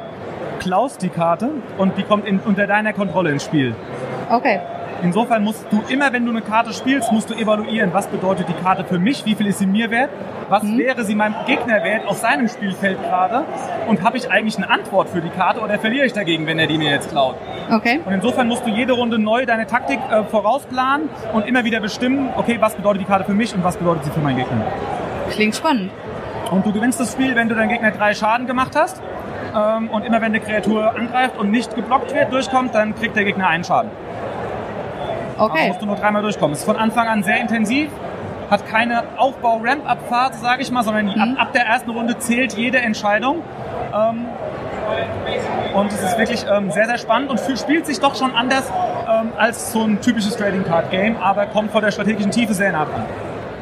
[0.63, 3.75] klaust die Karte und die kommt in, unter deiner Kontrolle ins Spiel.
[4.29, 4.59] Okay.
[5.01, 8.63] Insofern musst du immer, wenn du eine Karte spielst, musst du evaluieren, was bedeutet die
[8.63, 10.09] Karte für mich, wie viel ist sie mir wert,
[10.47, 13.43] was wäre sie meinem Gegner wert auf seinem Spielfeld gerade
[13.89, 16.67] und habe ich eigentlich eine Antwort für die Karte oder verliere ich dagegen, wenn er
[16.67, 17.35] die mir jetzt klaut.
[17.69, 17.99] Okay.
[18.05, 22.29] Und insofern musst du jede Runde neu deine Taktik äh, vorausplanen und immer wieder bestimmen,
[22.37, 24.65] okay, was bedeutet die Karte für mich und was bedeutet sie für meinen Gegner.
[25.31, 25.91] Klingt spannend.
[26.49, 29.01] Und du gewinnst das Spiel, wenn du deinem Gegner drei Schaden gemacht hast.
[29.55, 33.23] Ähm, und immer wenn eine Kreatur angreift und nicht geblockt wird, durchkommt, dann kriegt der
[33.25, 33.91] Gegner einen Schaden.
[35.37, 35.67] Okay.
[35.69, 36.53] musst du nur dreimal durchkommen.
[36.53, 37.89] Es ist von Anfang an sehr intensiv,
[38.49, 43.41] hat keine Aufbau-Ramp-Up-Phase, sage ich mal, sondern ab, ab der ersten Runde zählt jede Entscheidung.
[43.93, 44.25] Ähm,
[45.73, 48.71] und es ist wirklich ähm, sehr, sehr spannend und fühl- spielt sich doch schon anders
[49.09, 52.71] ähm, als so ein typisches Trading Card Game, aber kommt von der strategischen Tiefe sehr
[52.71, 53.05] nah dran.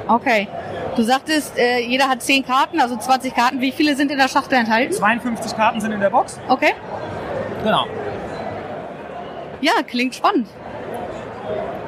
[0.07, 0.47] Okay.
[0.95, 3.61] Du sagtest, äh, jeder hat 10 Karten, also 20 Karten.
[3.61, 4.93] Wie viele sind in der Schachtel enthalten?
[4.93, 6.39] 52 Karten sind in der Box.
[6.49, 6.73] Okay.
[7.63, 7.85] Genau.
[9.61, 10.47] Ja, klingt spannend.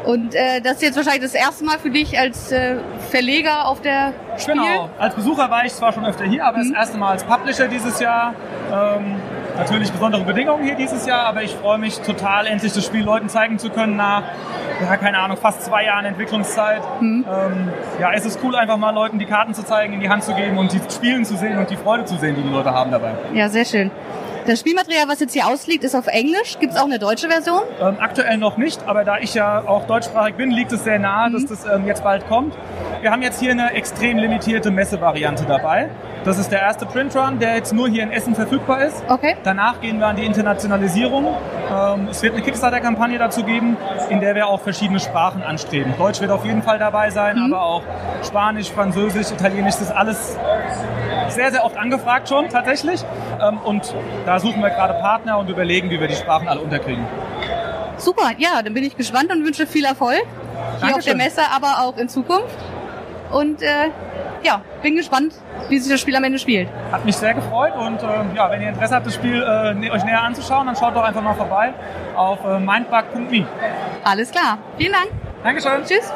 [0.05, 2.75] Und äh, das ist jetzt wahrscheinlich das erste Mal für dich als äh,
[3.09, 4.55] Verleger auf der Spiel.
[4.55, 4.89] Genau.
[4.99, 7.99] Als Besucher war ich zwar schon öfter hier, aber das erste Mal als Publisher dieses
[7.99, 8.33] Jahr.
[8.71, 9.15] Ähm,
[9.57, 13.29] natürlich besondere Bedingungen hier dieses Jahr, aber ich freue mich total, endlich das Spiel Leuten
[13.29, 14.23] zeigen zu können nach,
[14.81, 16.81] ja, keine Ahnung, fast zwei Jahren Entwicklungszeit.
[17.01, 17.23] Ähm,
[17.99, 20.33] ja, es ist cool, einfach mal Leuten die Karten zu zeigen, in die Hand zu
[20.33, 22.91] geben und die spielen zu sehen und die Freude zu sehen, die die Leute haben
[22.91, 23.13] dabei.
[23.33, 23.91] Ja, sehr schön.
[24.45, 26.59] Das Spielmaterial, was jetzt hier ausliegt, ist auf Englisch.
[26.59, 27.61] Gibt es auch eine deutsche Version?
[27.79, 31.31] Ähm, aktuell noch nicht, aber da ich ja auch deutschsprachig bin, liegt es sehr nahe,
[31.31, 32.53] dass das ähm, jetzt bald kommt.
[32.99, 35.89] Wir haben jetzt hier eine extrem limitierte Messevariante dabei.
[36.25, 39.03] Das ist der erste Printrun, der jetzt nur hier in Essen verfügbar ist.
[39.09, 39.35] Okay.
[39.43, 41.35] Danach gehen wir an die Internationalisierung.
[41.69, 43.75] Ähm, es wird eine Kickstarter-Kampagne dazu geben,
[44.09, 45.93] in der wir auch verschiedene Sprachen anstreben.
[45.97, 47.83] Deutsch wird auf jeden Fall dabei sein, aber auch
[48.25, 50.37] Spanisch, Französisch, Italienisch, das ist alles
[51.27, 53.03] sehr, sehr oft angefragt schon tatsächlich.
[53.41, 53.93] Ähm, und
[54.25, 57.05] da suchen wir gerade Partner und überlegen, wie wir die Sprachen alle unterkriegen.
[57.97, 60.23] Super, ja, dann bin ich gespannt und wünsche viel Erfolg.
[60.23, 61.17] Hier auf der Dankeschön.
[61.17, 62.57] Messe, aber auch in Zukunft.
[63.31, 63.89] Und äh,
[64.43, 65.33] ja, bin gespannt,
[65.69, 66.69] wie sich das Spiel am Ende spielt.
[66.91, 69.91] Hat mich sehr gefreut und ähm, ja, wenn ihr Interesse habt, das Spiel äh, ne-
[69.91, 71.73] euch näher anzuschauen, dann schaut doch einfach mal vorbei
[72.15, 73.45] auf äh, mindbug.me.
[74.03, 74.57] Alles klar.
[74.77, 75.09] Vielen Dank.
[75.43, 75.83] Dankeschön.
[75.85, 76.11] Tschüss.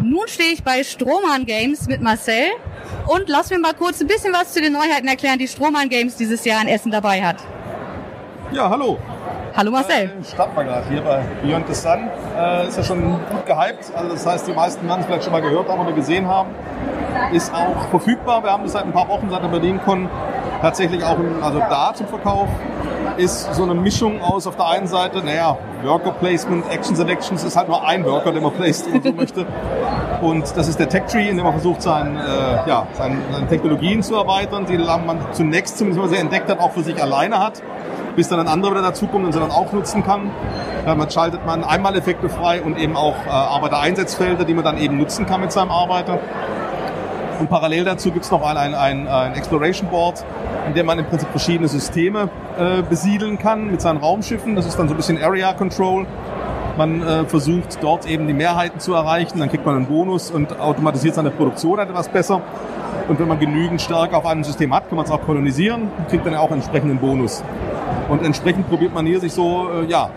[0.00, 2.46] Nun stehe ich bei Strohmann Games mit Marcel.
[3.06, 6.16] Und lass mir mal kurz ein bisschen was zu den Neuheiten erklären, die Strohmann Games
[6.16, 7.36] dieses Jahr in Essen dabei hat.
[8.52, 8.98] Ja, hallo.
[9.58, 10.04] Hallo Marcel.
[10.04, 12.08] Äh, starten wir gerade hier bei Beyond the Sun.
[12.38, 13.92] Äh, ist ja schon gut gehypt.
[13.92, 16.50] Also das heißt, die meisten werden es vielleicht schon mal gehört haben oder gesehen haben.
[17.32, 18.44] Ist auch verfügbar.
[18.44, 20.08] Wir haben das seit ein paar Wochen, seit der BerlinCon,
[20.62, 22.46] tatsächlich auch im, also da zum Verkauf.
[23.16, 27.56] Ist so eine Mischung aus auf der einen Seite, naja, Worker Placement, Action Selections ist
[27.56, 29.46] halt nur ein Worker, den man placed, wenn man so möchte.
[30.20, 33.48] Und das ist der Tech Tree, in dem man versucht, sein, äh, ja, seine, seine
[33.48, 37.40] Technologien zu erweitern, die man zunächst zumindest mal sehr entdeckt hat, auch für sich alleine
[37.40, 37.60] hat
[38.18, 40.32] bis dann ein anderer wieder dazukommt und sie dann auch nutzen kann.
[40.84, 45.24] Damit schaltet man Einmaleffekte frei und eben auch äh, Arbeitereinsatzfelder, die man dann eben nutzen
[45.24, 46.18] kann mit seinem Arbeiter.
[47.38, 50.24] Und parallel dazu gibt es noch ein, ein, ein, ein Exploration Board,
[50.66, 52.28] in dem man im Prinzip verschiedene Systeme
[52.58, 54.56] äh, besiedeln kann mit seinen Raumschiffen.
[54.56, 56.04] Das ist dann so ein bisschen Area Control.
[56.76, 60.58] Man äh, versucht dort eben die Mehrheiten zu erreichen, dann kriegt man einen Bonus und
[60.58, 62.40] automatisiert seine Produktion etwas besser.
[63.06, 66.08] Und wenn man genügend Stärke auf einem System hat, kann man es auch kolonisieren und
[66.08, 67.44] kriegt dann auch entsprechenden Bonus.
[68.08, 70.10] Und entsprechend probiert man hier sich so, äh, ja,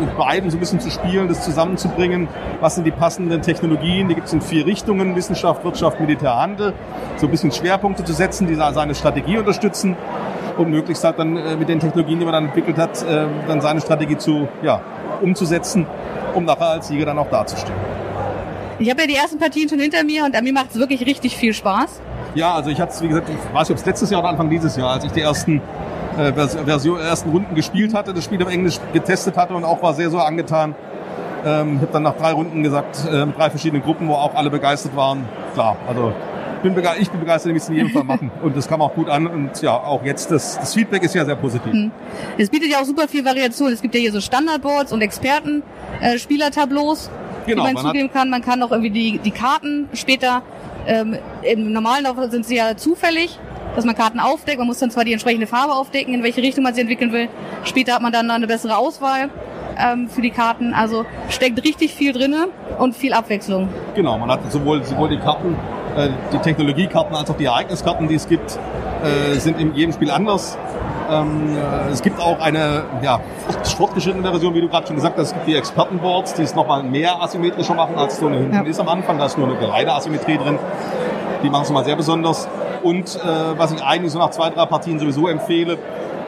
[0.00, 2.28] mit beiden so ein bisschen zu spielen, das zusammenzubringen.
[2.60, 4.08] Was sind die passenden Technologien?
[4.08, 6.72] Die gibt es in vier Richtungen, Wissenschaft, Wirtschaft, Militär, Handel.
[7.16, 9.96] So ein bisschen Schwerpunkte zu setzen, die seine Strategie unterstützen
[10.58, 13.60] und möglichst halt dann äh, mit den Technologien, die man dann entwickelt hat, äh, dann
[13.60, 14.80] seine Strategie zu, ja,
[15.20, 15.86] umzusetzen,
[16.34, 17.76] um nachher als Sieger dann auch dazustehen.
[18.78, 21.36] Ich habe ja die ersten Partien schon hinter mir und mir macht es wirklich richtig
[21.36, 22.00] viel Spaß.
[22.34, 24.30] Ja, also ich hatte es, wie gesagt, ich weiß nicht, ob es letztes Jahr oder
[24.30, 25.60] Anfang dieses Jahr, als ich die ersten
[26.18, 29.94] äh, Version, ersten Runden gespielt hatte, das Spiel auf Englisch getestet hatte und auch war
[29.94, 30.74] sehr so angetan.
[31.44, 34.48] Ähm, habe dann nach drei Runden gesagt, äh, mit drei verschiedenen Gruppen, wo auch alle
[34.48, 35.24] begeistert waren.
[35.54, 36.12] Klar, also
[36.62, 38.30] bin ich bin begeistert, ich will es in jedem Fall machen.
[38.42, 39.26] Und das kam auch gut an.
[39.26, 41.72] Und ja, auch jetzt, das, das Feedback ist ja sehr positiv.
[41.72, 41.90] Hm.
[42.38, 43.72] Es bietet ja auch super viel Variation.
[43.72, 45.64] Es gibt ja hier so Standardboards und Experten,
[46.00, 47.10] äh, Spielertableaus,
[47.46, 48.30] genau, die man, man zugeben kann.
[48.30, 50.42] Man kann auch irgendwie die, die Karten später,
[50.86, 53.38] ähm, im normalen Lauf sind sie ja zufällig
[53.74, 54.58] dass man Karten aufdeckt.
[54.58, 57.28] Man muss dann zwar die entsprechende Farbe aufdecken, in welche Richtung man sie entwickeln will.
[57.64, 59.30] Später hat man dann eine bessere Auswahl
[59.78, 60.74] ähm, für die Karten.
[60.74, 63.68] Also steckt richtig viel drinne und viel Abwechslung.
[63.94, 65.56] Genau, man hat sowohl, sowohl die Karten,
[65.96, 68.58] äh, die Technologiekarten als auch die Ereigniskarten, die es gibt,
[69.02, 70.58] äh, sind in jedem Spiel anders.
[71.10, 73.20] Ähm, äh, es gibt auch eine ja,
[73.64, 75.28] fortgeschrittene Version, wie du gerade schon gesagt hast.
[75.28, 78.62] Es gibt die Expertenboards, die es nochmal mehr asymmetrischer machen, als so eine hinten ja.
[78.62, 79.18] ist am Anfang.
[79.18, 80.58] Da ist nur eine kleine Asymmetrie drin.
[81.42, 82.48] Die machen es mal sehr besonders.
[82.82, 85.78] Und äh, was ich eigentlich so nach zwei, drei Partien sowieso empfehle,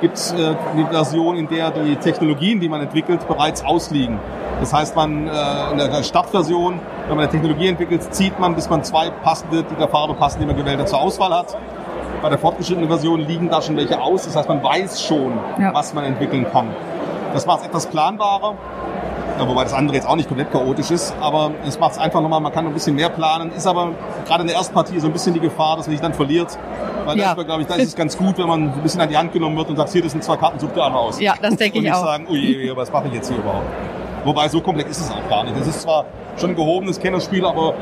[0.01, 4.19] gibt es äh, eine Version, in der die Technologien, die man entwickelt, bereits ausliegen.
[4.61, 8.69] Das heißt, man äh, in der Startversion, wenn man eine Technologie entwickelt, zieht man, bis
[8.71, 11.57] man zwei passende, die der Farbe passen, die man gewählt hat, zur Auswahl hat.
[12.23, 14.25] Bei der fortgeschrittenen Version liegen da schon welche aus.
[14.25, 15.75] Das heißt, man weiß schon, ja.
[15.75, 16.69] was man entwickeln kann.
[17.33, 18.55] Das macht es etwas planbarer
[19.39, 22.21] ja, wobei das andere jetzt auch nicht komplett chaotisch ist, aber es macht es einfach
[22.21, 23.93] nochmal, man kann ein bisschen mehr planen, ist aber
[24.27, 26.57] gerade in der ersten Partie so ein bisschen die Gefahr, dass man sich dann verliert.
[27.05, 27.35] Weil ja.
[27.35, 29.57] glaube ich, da ist es ganz gut, wenn man ein bisschen an die Hand genommen
[29.57, 31.21] wird und sagt, hier, das sind zwei Karten, such dir einmal aus.
[31.21, 32.01] Ja, das denke ich auch.
[32.01, 33.67] Und nicht sagen, ui, was mache ich jetzt hier überhaupt?
[34.25, 35.57] Wobei, so komplex ist es auch gar nicht.
[35.61, 36.07] Es ist zwar
[36.37, 37.75] schon ein gehobenes Kennerspiel, aber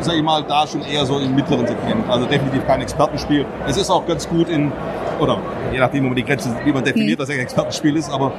[0.00, 2.08] sage ich mal, da schon eher so im mittleren Segment.
[2.08, 3.46] Also definitiv kein Expertenspiel.
[3.66, 4.72] Es ist auch ganz gut in,
[5.20, 5.38] oder
[5.72, 7.18] je nachdem, wo man die Grenze, wie man definiert, hm.
[7.18, 8.32] dass es ein Expertenspiel ist, aber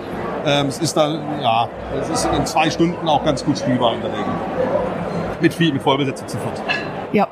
[0.46, 1.68] ähm, es ist dann, ja,
[2.00, 4.26] es ist in zwei Stunden auch ganz gut spielbar in der Regel.
[5.42, 6.62] Mit viel, mit Vollbesetzung sofort.
[7.12, 7.28] Ja.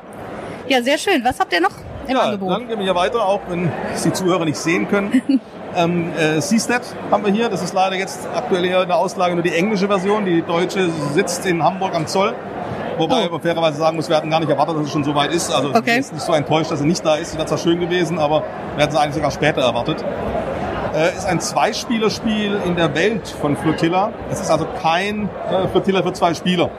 [0.66, 1.22] Ja, sehr schön.
[1.24, 1.72] Was habt ihr noch
[2.08, 2.50] im ja, Angebot?
[2.50, 5.22] Dann gehen wir hier weiter, auch wenn es die Zuhörer nicht sehen können.
[5.76, 7.48] ähm, äh, Seastat haben wir hier.
[7.48, 10.24] Das ist leider jetzt aktuell hier in der Auslage nur die englische Version.
[10.24, 12.34] Die deutsche sitzt in Hamburg am Zoll.
[12.96, 13.32] Wobei oh.
[13.32, 15.52] man fairerweise sagen muss, wir hatten gar nicht erwartet, dass es schon so weit ist.
[15.52, 15.98] Also okay.
[15.98, 17.32] ist nicht so enttäuscht, dass er nicht da ist.
[17.32, 18.44] Das wäre zwar schön gewesen, aber
[18.76, 20.04] wir hätten es eigentlich sogar später erwartet.
[20.94, 24.12] Äh, ist ein Zweispielerspiel in der Welt von Flotilla.
[24.30, 26.70] Es ist also kein äh, Flotilla für zwei Spieler.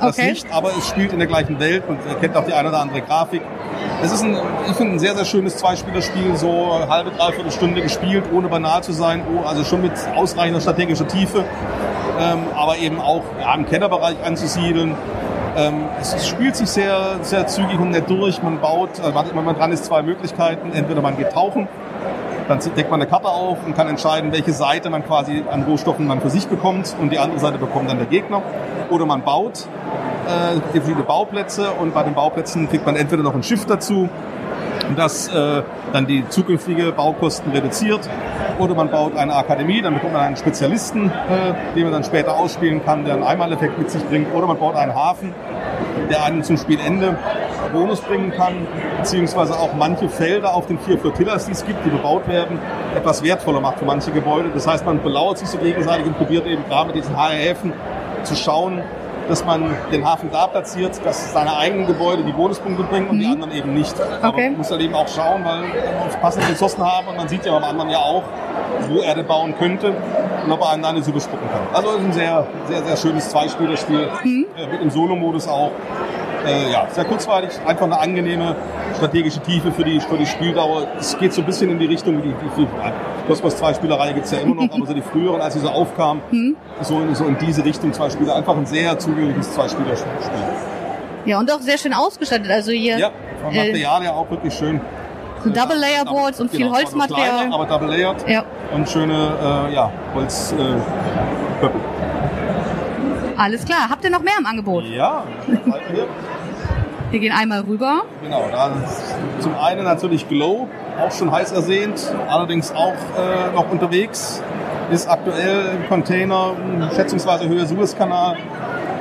[0.00, 0.30] Das okay.
[0.30, 2.80] nicht, aber es spielt in der gleichen Welt und ihr kennt auch die eine oder
[2.80, 3.42] andere Grafik.
[4.02, 4.36] Es ist ein,
[4.68, 8.92] ich finde, ein sehr, sehr schönes Zweispielerspiel, so halbe, dreiviertel Stunde gespielt, ohne banal zu
[8.92, 11.44] sein, oh, also schon mit ausreichender strategischer Tiefe,
[12.20, 14.94] ähm, aber eben auch ja, im Kennerbereich anzusiedeln.
[15.56, 18.40] Ähm, es spielt sich sehr, sehr zügig und nett durch.
[18.40, 20.72] Man baut, äh, wenn man dran ist, zwei Möglichkeiten.
[20.72, 21.66] Entweder man geht tauchen
[22.48, 26.06] dann deckt man eine Karte auf und kann entscheiden, welche Seite man quasi an Rohstoffen
[26.06, 28.42] man für sich bekommt und die andere Seite bekommt dann der Gegner.
[28.90, 29.68] Oder man baut
[30.28, 34.08] äh, viele Bauplätze und bei den Bauplätzen kriegt man entweder noch ein Schiff dazu,
[34.96, 35.62] das äh,
[35.92, 38.08] dann die zukünftige Baukosten reduziert.
[38.58, 42.36] Oder man baut eine Akademie, dann bekommt man einen Spezialisten, äh, den man dann später
[42.36, 44.34] ausspielen kann, der einen Einmaleffekt mit sich bringt.
[44.34, 45.34] Oder man baut einen Hafen,
[46.10, 47.16] der einen zum Spielende
[47.72, 51.90] Bonus bringen kann, beziehungsweise auch manche Felder auf den vier Flotillas, die es gibt, die
[51.90, 52.58] bebaut werden,
[52.96, 54.50] etwas wertvoller macht für manche Gebäude.
[54.54, 57.72] Das heißt, man belauert sich so gegenseitig und probiert eben gerade mit diesen HRFen
[58.22, 58.82] zu schauen,
[59.28, 63.26] dass man den Hafen da platziert, dass seine eigenen Gebäude die Bonuspunkte bringen und die
[63.26, 63.94] anderen eben nicht.
[64.22, 64.48] Aber Okay.
[64.50, 67.44] man muss halt eben auch schauen, weil wir uns passende Ressourcen haben und man sieht
[67.44, 68.22] ja beim anderen ja auch,
[68.88, 69.92] wo er denn bauen könnte
[70.44, 71.60] und ob er einen dann eine Suppe spucken kann.
[71.74, 75.70] Also ist ein sehr, sehr, sehr schönes Zweispielerspiel äh, mit dem Solo-Modus auch.
[76.46, 78.54] Äh, ja, sehr kurzweilig, einfach eine angenehme
[78.96, 80.86] strategische Tiefe für die, für die Spieldauer.
[80.98, 84.12] Es geht so ein bisschen in die Richtung, wie die, die, die Cosmos 2 Spielerei
[84.12, 86.22] gibt es ja immer noch, aber so die früheren, als sie so aufkamen,
[86.80, 88.36] so, in, so in diese Richtung zwei Spieler.
[88.36, 90.08] Einfach ein sehr zugängliches Zwei-Spieler-Spiel.
[91.26, 92.50] Ja, und auch sehr schön ausgestattet.
[92.50, 93.10] Also hier Ja,
[93.42, 94.80] vom äh, Material ja auch wirklich schön.
[95.44, 97.28] so Double Layer Boards und viel Genau, also Holzmaterial.
[97.38, 100.54] Kleiner, aber double layered Ja, und schöne äh, ja, Holz.
[103.38, 103.88] Alles klar.
[103.88, 104.84] Habt ihr noch mehr im Angebot?
[104.84, 106.06] Ja, hier.
[107.10, 108.02] Wir gehen einmal rüber.
[108.22, 108.70] Genau, da
[109.40, 110.68] zum einen natürlich Glow,
[111.00, 114.42] auch schon heiß ersehnt, allerdings auch äh, noch unterwegs,
[114.90, 116.52] ist aktuell im Container,
[116.94, 118.36] schätzungsweise Höhe Suezkanal,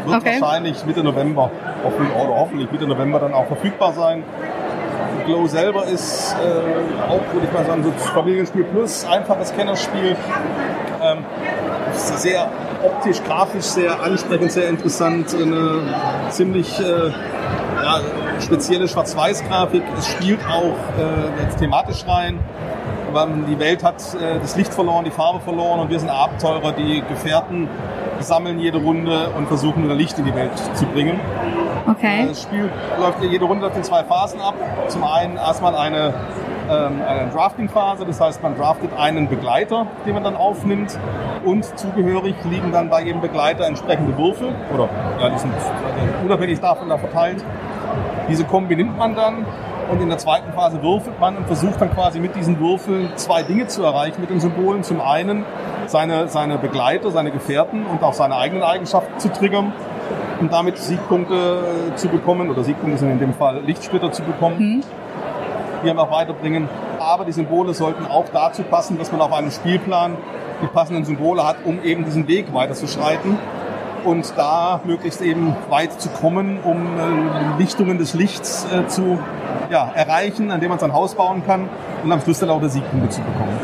[0.06, 0.40] wird Okay.
[0.40, 1.52] wahrscheinlich Mitte November,
[1.84, 4.24] hoffentlich, oder hoffentlich Mitte November dann auch verfügbar sein.
[5.26, 10.16] Glow selber ist äh, auch, würde ich mal sagen, so Familienspiel plus, einfaches Kennerspiel.
[11.02, 11.26] Ähm,
[11.94, 12.50] sehr
[12.84, 15.34] optisch, grafisch sehr ansprechend, sehr interessant.
[15.34, 15.82] Eine
[16.30, 17.10] ziemlich äh,
[17.84, 18.00] ja,
[18.40, 19.84] spezielle Schwarz-Weiß-Grafik.
[19.98, 22.40] Es spielt auch äh, thematisch rein.
[23.50, 27.02] Die Welt hat äh, das Licht verloren, die Farbe verloren und wir sind Abenteurer, die
[27.08, 27.68] Gefährten
[28.20, 31.20] sammeln jede Runde und versuchen wieder Licht in die Welt zu bringen.
[31.90, 32.26] Okay.
[32.28, 34.56] Das Spiel läuft jede Runde läuft in zwei Phasen ab.
[34.88, 36.14] Zum einen erstmal eine,
[36.70, 40.98] eine Drafting-Phase, das heißt, man draftet einen Begleiter, den man dann aufnimmt.
[41.46, 45.54] Und zugehörig liegen dann bei jedem Begleiter entsprechende Würfel, oder ja, die sind
[46.26, 47.44] unabhängig davon da verteilt.
[48.30, 49.46] Diese Kombi nimmt man dann
[49.90, 53.44] und in der zweiten Phase würfelt man und versucht dann quasi mit diesen Würfeln zwei
[53.44, 54.84] Dinge zu erreichen mit den Symbolen.
[54.84, 55.46] Zum einen
[55.86, 59.72] seine, seine Begleiter, seine Gefährten und auch seine eigenen Eigenschaften zu triggern
[60.42, 61.64] und damit Siegpunkte
[61.96, 64.84] zu bekommen, oder Siegpunkte sind in dem Fall Lichtsplitter zu bekommen,
[65.84, 66.70] die einem auch weiterbringen.
[67.00, 70.18] Aber die Symbole sollten auch dazu passen, dass man auf einem Spielplan
[70.62, 73.38] die passenden Symbole hat, um eben diesen Weg weiterzuschreiten
[74.04, 79.20] und da möglichst eben weit zu kommen, um äh, Lichtungen des Lichts äh, zu
[79.70, 81.70] ja, erreichen, an dem man sein Haus bauen kann
[82.04, 83.60] und am Schluss dann auch die Siegpunkte zu bekommen.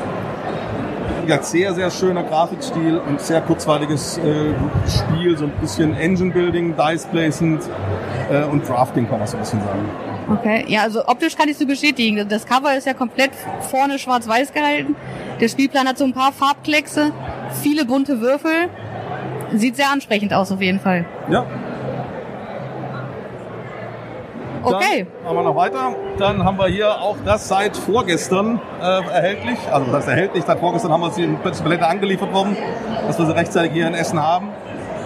[1.22, 4.54] Wie gesagt, sehr, sehr schöner Grafikstil und sehr kurzweiliges äh,
[4.88, 7.64] Spiel, so ein bisschen Engine Building, Dice Placement
[8.30, 10.13] äh, und Drafting kann man so ein bisschen sagen.
[10.30, 10.66] Okay.
[10.68, 12.28] Ja, also optisch kann ich so bestätigen.
[12.30, 13.32] Das Cover ist ja komplett
[13.72, 14.96] vorne schwarz-weiß gehalten.
[15.40, 17.12] Der Spielplan hat so ein paar Farbkleckse,
[17.62, 18.70] viele bunte Würfel.
[19.54, 21.06] Sieht sehr ansprechend aus auf jeden Fall.
[21.30, 21.46] Ja,
[24.64, 25.06] Okay.
[25.06, 25.96] Dann machen wir noch weiter.
[26.18, 29.60] Dann haben wir hier auch das seit vorgestern äh, erhältlich.
[29.72, 30.44] Also das erhältlich.
[30.46, 32.56] Seit vorgestern haben wir sie in Palette angeliefert worden,
[33.06, 34.50] dass wir sie rechtzeitig hier in Essen haben.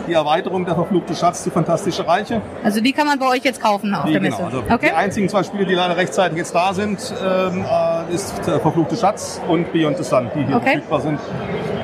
[0.08, 2.42] Die Erweiterung der verfluchte Schatz, die fantastische Reiche.
[2.64, 4.46] Also die kann man bei euch jetzt kaufen auf Die, der genau, Messe.
[4.46, 4.88] also okay.
[4.90, 7.66] Die einzigen zwei Spiele, die leider rechtzeitig jetzt da sind, ähm,
[8.10, 10.66] äh, ist der verfluchte Schatz und Beyond the Sun, die hier Okay.
[10.74, 11.20] verfügbar sind.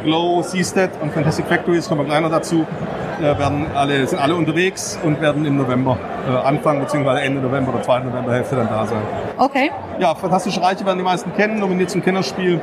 [0.03, 2.65] Glow, Seastead und Fantastic Factories kommen wir gleich noch dazu.
[3.19, 7.19] Äh, werden alle, sind alle unterwegs und werden im November äh, Anfang bzw.
[7.25, 7.99] Ende November oder 2.
[7.99, 9.01] Novemberhälfte dann da sein.
[9.37, 9.71] Okay.
[9.99, 12.59] Ja, Fantastische Reiche werden die meisten kennen, nominiert zum Kennerspiel.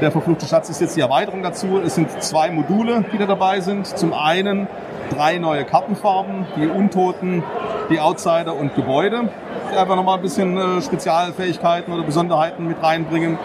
[0.00, 1.80] Der verfluchte Schatz ist jetzt die Erweiterung dazu.
[1.84, 3.86] Es sind zwei Module, die da dabei sind.
[3.86, 4.68] Zum einen
[5.10, 7.42] drei neue Kartenfarben, die Untoten,
[7.90, 9.28] die Outsider und Gebäude,
[9.76, 13.38] einfach nochmal ein bisschen äh, Spezialfähigkeiten oder Besonderheiten mit reinbringen.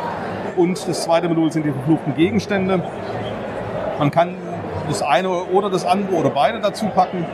[0.55, 2.83] Und das zweite Modul sind die verfluchten Gegenstände.
[3.99, 4.35] Man kann
[4.87, 7.25] das eine oder das andere oder beide dazu packen.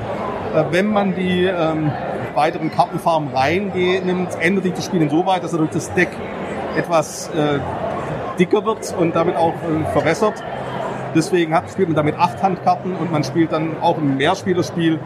[0.55, 1.91] Äh, Wenn man die ähm,
[2.35, 6.09] weiteren Kartenfarben reinnimmt, ändert sich das Spiel insoweit, dass er durch das Deck
[6.75, 7.59] etwas äh,
[8.37, 10.43] dicker wird und damit auch äh, verwässert.
[11.15, 14.99] Deswegen hat, spielt man damit acht Handkarten und man spielt dann auch im Mehrspielerspiel,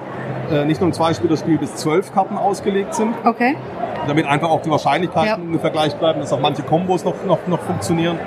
[0.52, 3.56] äh, nicht nur im Zweispielerspiel, bis zwölf Karten ausgelegt sind Okay.
[4.08, 5.36] damit einfach auch die Wahrscheinlichkeiten Ja.
[5.36, 8.18] ungefähr gleich bleiben, dass auch manche Kombos noch, noch, noch funktionieren.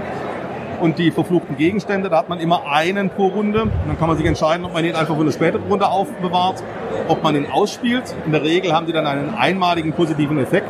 [0.81, 3.63] Und die verfluchten Gegenstände, da hat man immer einen pro Runde.
[3.63, 6.63] Und dann kann man sich entscheiden, ob man ihn einfach für eine spätere Runde aufbewahrt,
[7.09, 8.03] ob man ihn ausspielt.
[8.27, 10.69] In der Regel haben die dann einen einmaligen positiven Effekt.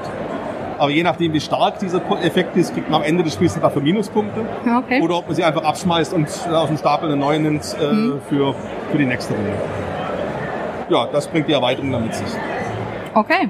[0.85, 3.81] Aber je nachdem, wie stark dieser Effekt ist, kriegt man am Ende des Spiels dafür
[3.81, 4.45] Minuspunkte.
[4.85, 5.01] Okay.
[5.01, 8.21] Oder ob man sie einfach abschmeißt und äh, aus dem Stapel eine neue nimmt äh,
[8.29, 8.55] für,
[8.93, 9.51] für die nächste Runde.
[10.91, 12.29] Ja, das bringt die Erweiterung dann mit sich.
[13.15, 13.49] Okay.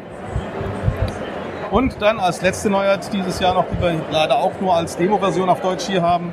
[1.73, 5.49] Und dann als letzte Neuheit dieses Jahr noch, die wir leider auch nur als Demo-Version
[5.49, 6.33] auf Deutsch hier haben,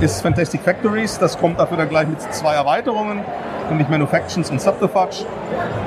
[0.00, 1.16] ist Fantastic Factories.
[1.20, 3.20] Das kommt dafür dann gleich mit zwei Erweiterungen,
[3.70, 5.24] nämlich Manufactions und Subterfuge.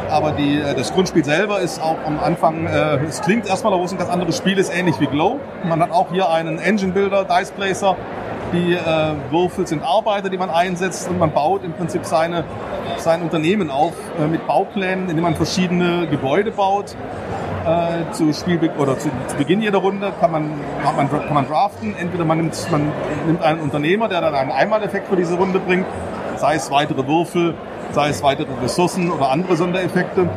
[0.10, 3.84] Aber die, äh, das Grundspiel selber ist auch am Anfang, äh, es klingt erstmal, aber
[3.84, 5.40] es ein ganz anderes Spiel, ist ähnlich wie Glow.
[5.64, 7.96] Man hat auch hier einen Engine Builder, Dice Placer,
[8.54, 12.44] Die äh, Würfel sind Arbeiter, die man einsetzt und man baut im Prinzip seine,
[12.98, 16.96] sein Unternehmen auf äh, mit Bauplänen, indem man verschiedene Gebäude baut.
[17.66, 20.52] Äh, zu Spielbe oder zu, zu Beginn jeder Runde kann man,
[20.84, 21.96] hat man, kann man draften.
[21.96, 22.92] Entweder man nimmt, man
[23.26, 25.86] nimmt einen Unternehmer, der dann einen Einmaleffekt für diese Runde bringt,
[26.36, 27.56] sei es weitere Würfel,
[27.94, 30.30] sei es weitere Ressourcen oder andere Sondereffekte.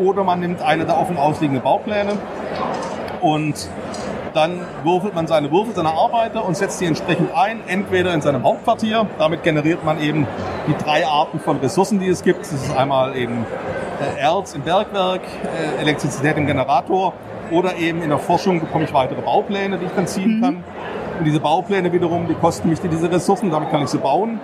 [0.00, 2.12] Oder man nimmt eine der offen ausliegenden Baupläne
[3.20, 3.68] und
[4.32, 8.44] dann würfelt man seine Würfel, seine Arbeiter und setzt die entsprechend ein, entweder in seinem
[8.44, 9.06] Hauptquartier.
[9.18, 10.26] Damit generiert man eben
[10.68, 12.40] die drei Arten von Ressourcen, die es gibt.
[12.40, 13.44] Das ist einmal eben
[14.00, 17.12] äh, Erz im Bergwerk, äh, Elektrizität im Generator
[17.50, 20.64] oder eben in der Forschung bekomme ich weitere Baupläne, die ich dann ziehen kann.
[21.18, 24.40] Und diese Baupläne wiederum, die kosten mich diese Ressourcen, damit kann ich sie bauen.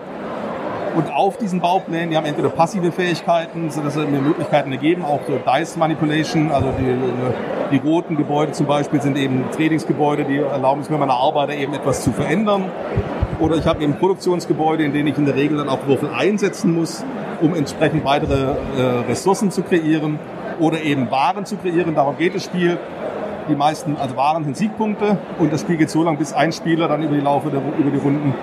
[0.97, 5.20] Und auf diesen Bauplänen, die haben entweder passive Fähigkeiten, sodass sie mir Möglichkeiten ergeben, auch
[5.26, 6.97] so Dice Manipulation, also die,
[7.70, 11.74] die roten Gebäude zum Beispiel sind eben Trainingsgebäude, die erlauben es mir, meine Arbeiter eben
[11.74, 12.64] etwas zu verändern.
[13.38, 16.74] Oder ich habe eben Produktionsgebäude, in denen ich in der Regel dann auch Würfel einsetzen
[16.74, 17.05] muss,
[17.42, 20.18] um entsprechend weitere äh, Ressourcen zu kreieren
[20.61, 21.94] oder eben Waren zu kreieren.
[21.94, 22.78] Darum geht das Spiel.
[23.51, 26.88] Die meisten, also Waren sind Siegpunkte und das Spiel geht so lange, bis ein Spieler
[26.88, 28.34] dann über die Laufe der, über die Runden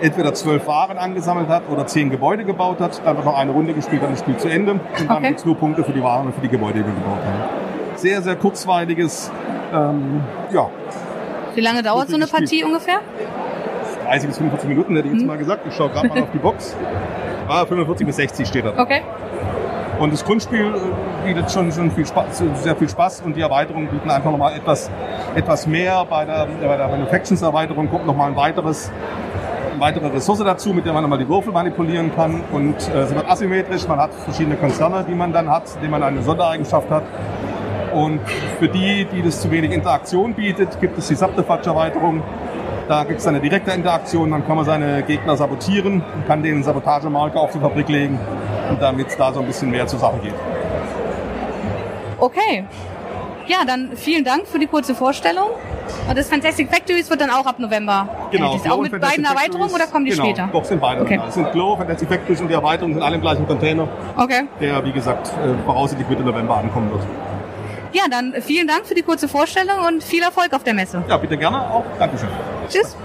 [0.00, 3.00] entweder zwölf Waren angesammelt hat oder zehn Gebäude gebaut hat.
[3.04, 4.72] Dann wird noch eine Runde gespielt, dann ist das Spiel zu Ende.
[4.72, 5.28] Und dann Okay.
[5.28, 7.96] gibt's nur Punkte für die Waren und für die Gebäude, die wir gebaut haben.
[7.96, 9.30] Sehr, sehr kurzweiliges,
[9.74, 10.20] ähm,
[10.52, 10.68] ja,
[11.54, 12.38] Wie lange dauert so eine Spiel.
[12.40, 13.00] Partie ungefähr?
[14.06, 15.66] 30 bis 45 Minuten hätte ich jetzt mal gesagt.
[15.68, 16.74] Ich schaue gerade mal auf die Box.
[17.48, 18.72] Ah, 45 bis 60 steht da.
[18.78, 19.02] Okay.
[19.98, 23.88] Und das Grundspiel äh, bietet schon, schon viel Spaß, sehr viel Spaß und die Erweiterungen
[23.88, 24.90] bieten einfach nochmal etwas,
[25.34, 26.06] etwas mehr.
[26.08, 28.90] Bei der, bei der Manufactions-Erweiterung kommt nochmal ein weiteres,
[29.80, 32.42] weitere Ressource dazu, mit der man nochmal die Würfel manipulieren kann.
[32.52, 33.88] Und äh, sie wird asymmetrisch.
[33.88, 37.04] Man hat verschiedene Konzerne, die man dann hat, denen man eine Sondereigenschaft hat.
[37.94, 38.20] Und
[38.58, 42.22] für die, die das zu wenig Interaktion bietet, gibt es die Subterfuge-Erweiterung.
[42.86, 47.40] Da gibt es eine direkte Interaktion, dann kann man seine Gegner sabotieren, kann den Sabotagemarker
[47.40, 48.18] auf die Fabrik legen
[48.68, 50.34] und damit es da so ein bisschen mehr zur Sache geht.
[52.18, 52.64] Okay.
[53.46, 55.50] Ja, dann vielen Dank für die kurze Vorstellung.
[56.08, 58.42] Und das Fantastic Factories wird dann auch ab November erhältlich.
[58.62, 59.74] Auch Glow mit Fantastic beiden Erweiterungen Factories.
[59.74, 60.48] oder kommen die genau, später?
[60.52, 61.16] Doch, sind beide Okay.
[61.18, 61.28] da.
[61.28, 64.42] Es sind Glow, Fantastic Factories und die Erweiterungen sind alle im gleichen Container, Okay.
[64.60, 67.02] der, wie gesagt, äh, voraussichtlich Mitte November ankommen wird.
[67.92, 71.02] Ja, dann vielen Dank für die kurze Vorstellung und viel Erfolg auf der Messe.
[71.08, 71.84] Ja, bitte gerne auch.
[71.98, 72.28] Dankeschön.
[72.68, 72.96] Tschüss.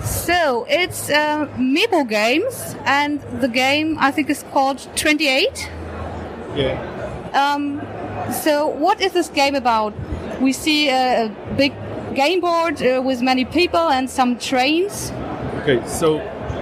[0.00, 5.68] So it's uh, Meeple Games, and the game I think is called 28.
[6.56, 6.76] Yeah.
[7.34, 7.80] Um,
[8.30, 9.92] so what is this game about?
[10.40, 11.72] We see a, a big
[12.14, 15.10] game board uh, with many people and some trains.
[15.62, 16.18] Okay, so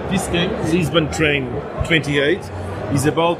[0.09, 1.47] this game, Lisbon Train
[1.87, 2.39] 28,
[2.93, 3.39] is about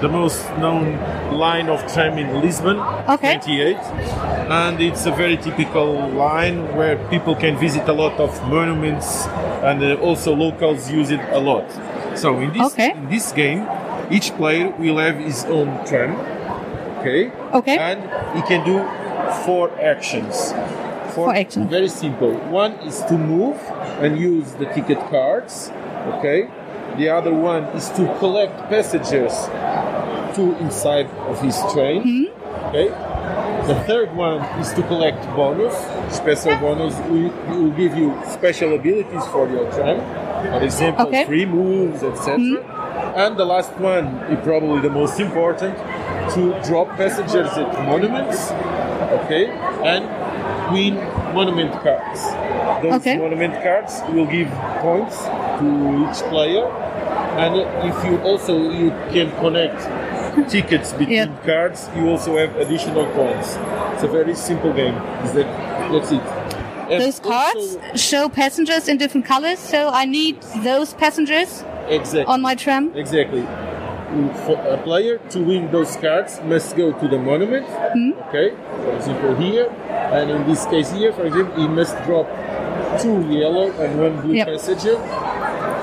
[0.00, 0.98] the most known
[1.32, 3.38] line of tram in Lisbon, Okay.
[3.38, 3.76] 28.
[4.50, 9.26] And it's a very typical line where people can visit a lot of monuments
[9.62, 11.64] and uh, also locals use it a lot.
[12.18, 12.90] So in this, Okay.
[12.92, 13.66] in this game,
[14.10, 16.12] each player will have his own tram,
[17.06, 17.32] okay?
[17.54, 17.78] Okay.
[17.78, 18.02] And
[18.36, 18.82] he can do
[19.44, 20.52] four actions.
[21.14, 21.70] Four actions.
[21.70, 22.34] Very simple.
[22.50, 23.56] One is to move
[24.02, 25.70] and use the ticket cards.
[26.18, 26.48] Okay.
[26.98, 29.32] The other one is to collect passengers
[30.36, 32.02] to inside of his train.
[32.02, 32.66] Hmm?
[32.68, 32.88] Okay.
[33.66, 35.74] The third one is to collect bonus.
[36.14, 40.00] Special bonus will, will give you special abilities for your train.
[40.52, 41.24] For example, Okay.
[41.24, 42.36] free moves, etc.
[42.36, 42.56] Hmm?
[43.16, 45.76] And the last one is probably the most important
[46.34, 48.50] to drop passengers at monuments.
[49.24, 49.46] Okay.
[49.84, 50.04] And
[50.72, 50.94] win
[51.34, 52.20] monument cards.
[52.82, 53.16] Those Okay.
[53.18, 54.48] monument cards will give
[54.80, 55.16] points
[55.58, 55.66] to
[56.04, 56.66] each player,
[57.38, 57.56] and
[57.90, 59.80] if you also you can connect
[60.50, 63.56] tickets between cards, you also have additional points.
[63.94, 64.94] It's a very simple game.
[65.24, 65.46] Is that
[65.92, 66.22] that's it.
[66.90, 72.24] And Those cards show passengers in different colors, so I need those passengers exactly.
[72.32, 72.92] on my tram.
[72.94, 73.44] Exactly.
[74.46, 77.66] For a player to win those cards must go to the monument.
[78.28, 78.54] Okay,
[78.84, 79.66] for example here,
[80.14, 82.26] and in this case here, for example, he must drop
[83.02, 84.46] two yellow and one blue Yep.
[84.46, 84.94] passenger.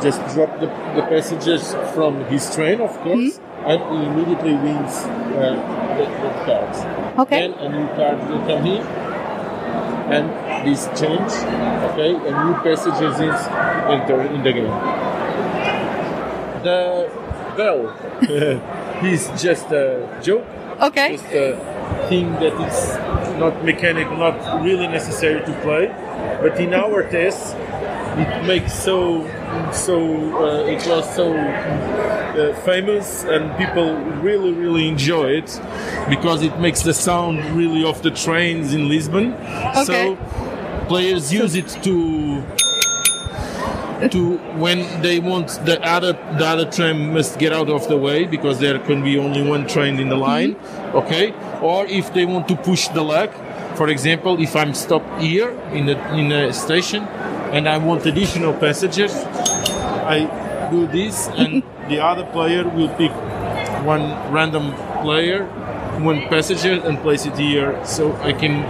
[0.02, 5.60] Just drop the, the passengers from his train, of course, and he immediately wins uh,
[6.00, 6.80] the, the cards.
[7.20, 7.40] Okay.
[7.48, 8.84] Then a new card will come here,
[10.16, 10.32] and
[10.66, 11.32] this change.
[11.92, 13.40] Okay, a new passengers is
[13.92, 14.72] enter in the game.
[16.64, 17.12] The
[17.56, 17.88] bell
[19.02, 20.46] he's just a joke,
[20.82, 21.18] Okay.
[21.18, 21.56] just a
[22.10, 25.88] thing that is not mechanic, not really necessary to play.
[26.42, 27.54] But in our tests,
[28.18, 29.24] it makes so
[29.72, 29.98] so
[30.44, 35.60] uh, it was so uh, famous and people really really enjoy it
[36.10, 39.34] because it makes the sound really of the trains in Lisbon.
[39.34, 39.84] Okay.
[39.86, 40.18] So
[40.88, 42.44] players use it to
[44.10, 48.26] to when they want the other the other train must get out of the way
[48.26, 50.56] because there can be only one train in the mm-hmm.
[50.56, 50.56] line
[50.94, 53.30] okay or if they want to push the leg
[53.76, 57.04] for example if i'm stopped here in the in a station
[57.54, 59.14] and i want additional passengers
[60.06, 60.20] i
[60.72, 63.12] do this and the other player will pick
[63.86, 65.46] one random player
[66.02, 68.64] one passenger and place it here so i can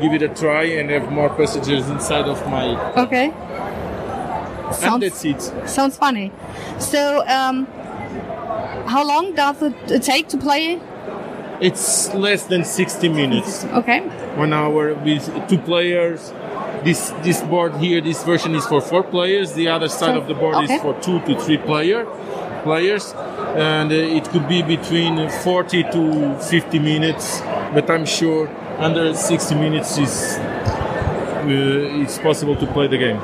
[0.00, 2.64] give it a try and have more passengers inside of my
[2.96, 3.32] Okay.
[4.66, 4.74] And
[5.12, 6.32] Sounds, sounds funny.
[6.78, 7.66] So, um,
[8.86, 10.80] how long does it take to play?
[11.60, 13.64] It's less than 60 minutes.
[13.64, 14.00] Okay.
[14.36, 16.32] One hour with two players.
[16.84, 19.52] This this board here, this version is for four players.
[19.54, 20.74] The other side So- of the board okay.
[20.74, 22.04] is for two to three player
[22.62, 23.14] players,
[23.56, 27.40] and uh, it could be between 40 to 50 minutes.
[27.72, 28.48] But I'm sure
[28.78, 33.20] under 60 minutes is uh, it's possible to play the game.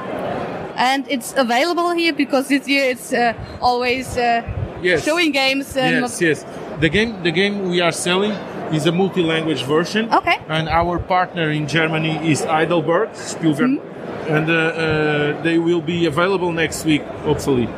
[0.80, 4.42] And it's available here because this year it's uh, always uh,
[4.82, 5.04] Yes.
[5.04, 5.76] showing games.
[5.76, 6.44] And yes, yes.
[6.80, 8.32] The game, the game we are selling
[8.72, 10.08] is a multi-language version.
[10.10, 10.38] Okay.
[10.48, 14.34] And our partner in Germany is Heidelberg Spielwerk, Mm-hmm.
[14.34, 17.68] and uh, uh, they will be available next week, hopefully.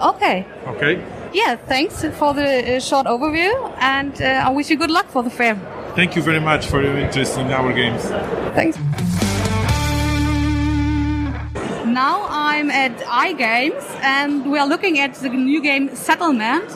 [0.00, 0.46] Okay.
[0.68, 1.02] Okay.
[1.34, 3.50] Yeah, thanks for the uh, short overview,
[3.80, 5.56] and uh, I wish you good luck for the fair.
[5.96, 8.02] Thank you very much for your interest in our games.
[8.54, 8.78] Thanks.
[11.92, 16.70] Now I'm at iGames, and we are looking at the new game Settlement.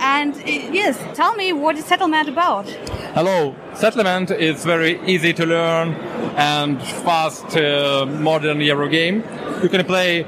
[0.00, 2.68] And uh, yes, tell me what is Settlement about?
[3.14, 3.56] Hello.
[3.74, 5.94] Settlement is very easy to learn
[6.36, 9.24] and fast uh, modern Euro game.
[9.60, 10.22] You can play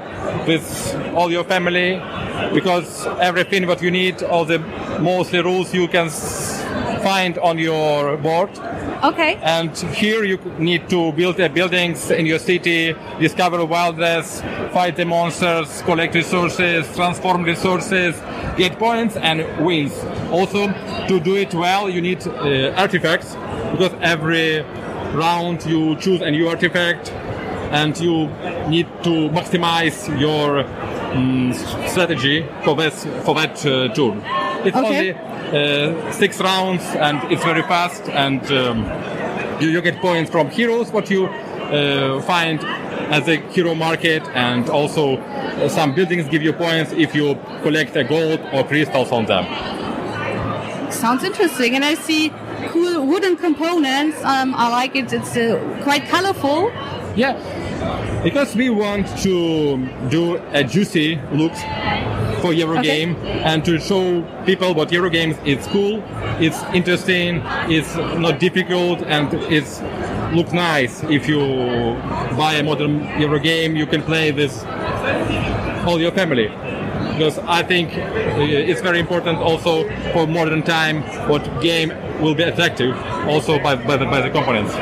[0.45, 0.65] with
[1.15, 2.01] all your family
[2.53, 4.59] because everything what you need, all the
[4.99, 6.09] mostly rules you can
[7.01, 8.49] find on your board.
[9.03, 9.35] Okay.
[9.41, 14.41] And here you need to build uh, buildings in your city, discover wildness,
[14.73, 18.15] fight the monsters, collect resources, transform resources,
[18.57, 19.93] get points and wins.
[20.31, 20.67] Also,
[21.07, 23.35] to do it well, you need uh, artifacts
[23.71, 24.61] because every
[25.13, 27.11] round you choose a new artifact
[27.71, 28.27] and you
[28.69, 30.63] need to maximize your
[31.13, 31.53] mm,
[31.89, 32.93] strategy for that,
[33.25, 34.21] for that uh, turn.
[34.65, 35.13] It's Okay.
[35.13, 35.30] only
[36.11, 38.85] six rounds and it's very fast and um,
[39.61, 42.63] you, you get points from heroes what you uh, find
[43.11, 47.95] as a hero market and also uh, some buildings give you points if you collect
[47.95, 49.45] a gold or crystals on them.
[50.91, 52.31] Sounds interesting, and I see
[52.69, 54.17] cool wooden components.
[54.23, 55.11] Um, I like it.
[55.11, 56.71] It's uh, quite colorful.
[57.15, 57.33] Yeah,
[58.23, 59.77] because we want to
[60.09, 61.53] do a juicy look
[62.41, 63.15] for Eurogame
[63.45, 66.03] and to show people what Eurogames is cool,
[66.39, 69.81] it's interesting, it's not difficult, and it's
[70.33, 71.03] look nice.
[71.03, 71.39] If you
[72.37, 74.63] buy a modern Eurogame, you can play this
[75.85, 76.47] all your family.
[77.13, 81.89] Because I think uh, it's very important also for modern time what game
[82.21, 82.95] will be attractive
[83.27, 84.73] also by, by, the, by the components.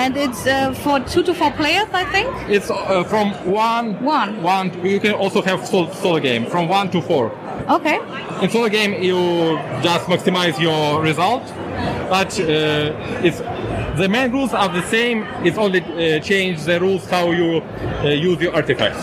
[0.00, 2.28] And it's uh, for two to four players, I think.
[2.48, 4.42] It's uh, from one, One.
[4.42, 4.66] one.
[4.86, 7.30] You can also have solo, solo game from one to four.
[7.68, 7.98] Okay.
[8.42, 9.18] In solo game, you
[9.82, 11.42] just maximize your result,
[12.08, 13.40] but uh, it's
[14.00, 15.26] the main rules are the same.
[15.44, 19.02] It's only uh, change the rules how you uh, use your artifacts.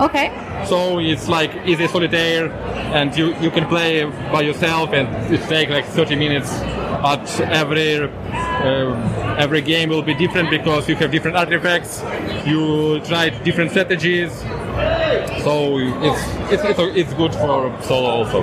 [0.00, 0.32] Okay.
[0.66, 2.50] So it's like easy solitaire,
[2.92, 6.50] and you, you can play by yourself, and it takes like 30 minutes.
[7.00, 8.08] But every
[8.60, 12.02] uh, every game will be different because you have different artifacts.
[12.46, 14.32] You try different strategies.
[15.44, 18.42] So it's it's it's, it's good for solo also.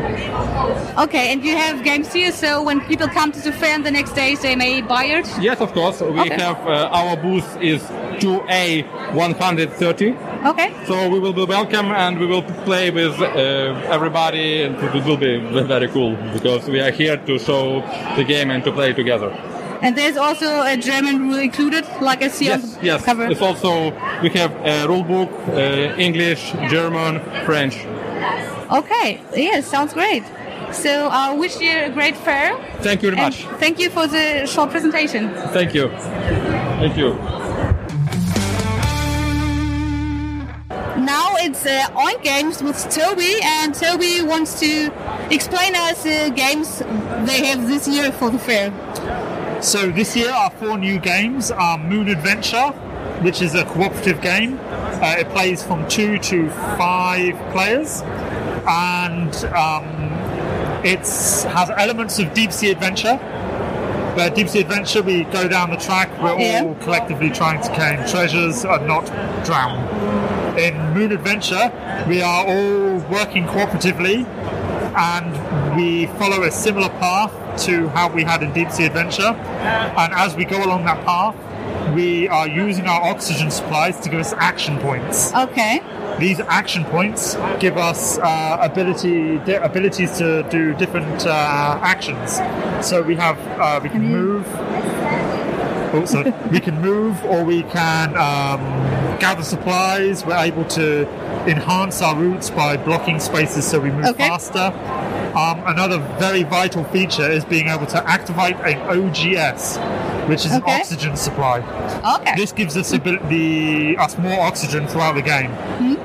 [1.03, 4.13] Okay, and you have games here, so when people come to the fair the next
[4.13, 5.27] days, they may buy it.
[5.41, 6.01] Yes, of course.
[6.01, 6.35] We Okay.
[6.41, 7.81] have uh, our booth is
[8.23, 10.15] 2A 130.
[10.45, 10.73] Okay.
[10.85, 15.17] So we will be welcome and we will play with uh, everybody and it will
[15.17, 15.37] be
[15.67, 17.81] very cool because we are here to show
[18.15, 19.31] the game and to play together.
[19.81, 23.05] And there's also a German rule included, like I see on Yes, the yes.
[23.05, 23.25] cover.
[23.25, 27.75] It's also we have a rule book, uh, English, German, French.
[28.71, 29.21] Okay.
[29.35, 30.23] Yeah, sounds great.
[30.71, 32.57] So I wish you a great fair.
[32.81, 33.45] Thank you very much.
[33.59, 35.29] Thank you for the short presentation.
[35.53, 35.89] Thank you.
[36.81, 37.15] Thank you.
[40.97, 44.91] Now it's uh, on games with Toby, and Toby wants to
[45.29, 46.79] explain us the games
[47.27, 48.71] they have this year for the fair.
[49.65, 52.67] So this year our four new games are Moon Adventure,
[53.23, 54.59] which is a cooperative game.
[54.61, 58.03] Uh, it plays from two to five players,
[58.67, 59.85] and um,
[60.85, 63.17] it has elements of deep sea adventure.
[64.15, 66.09] But Deep Sea Adventure, we go down the track.
[66.21, 66.61] We're Yeah.
[66.63, 69.05] all collectively trying to claim treasures and not
[69.43, 69.79] drown.
[70.59, 71.71] In Moon Adventure,
[72.07, 74.25] we are all working cooperatively,
[74.95, 79.33] and we follow a similar path to how we had in Deep Sea Adventure.
[80.01, 81.35] And as we go along that path,
[81.93, 85.33] we are using our oxygen supplies to give us action points.
[85.33, 85.81] Okay.
[86.19, 92.39] These action points give us uh, ability di- abilities to do different uh, actions.
[92.85, 94.45] So we have uh, we can move.
[95.95, 96.31] Oh, sorry.
[96.51, 98.59] we can move, or we can um,
[99.19, 100.25] gather supplies.
[100.25, 101.07] We're able to
[101.47, 104.27] enhance our routes by blocking spaces so we move Okay.
[104.27, 104.73] faster.
[105.37, 109.77] Um, another very vital feature is being able to activate an OGS,
[110.29, 110.71] which is Okay.
[110.73, 111.59] an oxygen supply.
[112.19, 112.35] Okay.
[112.35, 115.51] This gives us the us more oxygen throughout the game.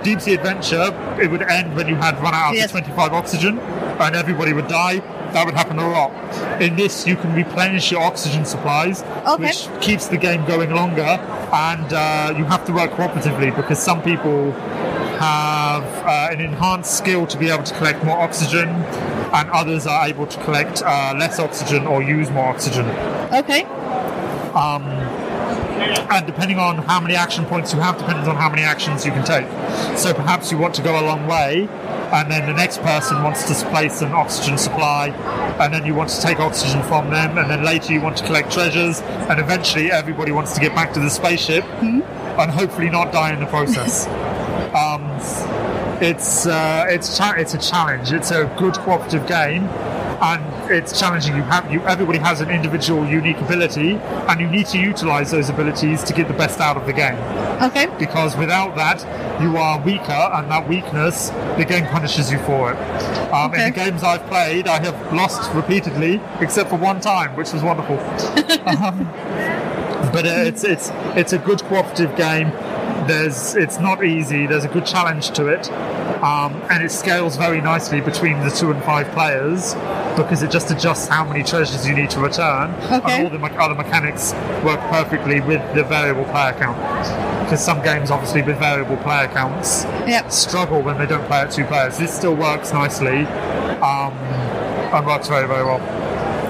[0.02, 2.66] Deep Sea Adventure, it would end when you had run out Yes.
[2.66, 5.00] of 25 oxygen, and everybody would die.
[5.32, 6.10] That would happen a lot.
[6.60, 9.44] In this, you can replenish your oxygen supplies, Okay.
[9.44, 11.18] which keeps the game going longer.
[11.52, 14.52] And uh, you have to work cooperatively because some people
[15.20, 20.06] have uh, an enhanced skill to be able to collect more oxygen, and others are
[20.06, 22.86] able to collect uh, less oxygen or use more oxygen.
[23.32, 23.62] Okay.
[24.54, 24.82] Um,
[26.10, 29.12] and depending on how many action points you have, depends on how many actions you
[29.12, 29.46] can take.
[29.96, 31.68] So perhaps you want to go a long way,
[32.12, 35.08] and then the next person wants to place an oxygen supply,
[35.60, 38.24] and then you want to take oxygen from them, and then later you want to
[38.24, 43.12] collect treasures, and eventually everybody wants to get back to the spaceship, and hopefully not
[43.12, 44.06] die in the process.
[44.74, 45.02] um,
[46.02, 48.12] it's uh, it's cha- it's a challenge.
[48.12, 49.64] It's a good cooperative game,
[50.20, 51.34] and it's challenging.
[51.36, 55.48] You have you everybody has an individual unique ability, and you need to utilize those
[55.48, 57.18] abilities to get the best out of the game.
[57.62, 57.86] Okay.
[57.98, 59.00] Because without that,
[59.42, 62.78] you are weaker, and that weakness, the game punishes you for it.
[63.32, 67.52] Um, In the games I've played, I have lost repeatedly, except for one time, which
[67.52, 67.98] was wonderful.
[68.66, 69.04] um,
[70.12, 72.52] but uh, it's it's it's a good cooperative game.
[73.06, 74.46] There's it's not easy.
[74.46, 75.70] There's a good challenge to it,
[76.22, 79.74] um, and it scales very nicely between the two and five players
[80.16, 83.00] because it just adjusts how many treasures you need to return, Okay.
[83.16, 84.32] and all the me- other mechanics
[84.64, 86.76] work perfectly with the variable player count.
[87.44, 90.30] Because some games, obviously, with variable player counts, Yep.
[90.30, 91.96] struggle when they don't play at two players.
[91.98, 93.26] This still works nicely,
[93.82, 94.12] um,
[94.92, 95.80] and works very very well.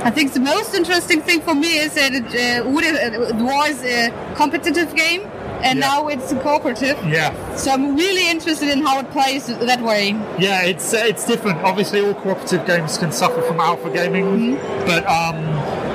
[0.03, 4.11] I think the most interesting thing for me is that it, uh, it was a
[4.35, 5.23] competitive game,
[5.63, 5.87] and Yeah.
[5.87, 6.99] now it's a cooperative.
[7.07, 7.33] Yeah.
[7.57, 10.11] So I'm really interested in how it plays that way.
[10.39, 11.59] Yeah, it's uh, it's different.
[11.63, 14.57] Obviously, all cooperative games can suffer from alpha gaming,
[14.87, 15.37] but um,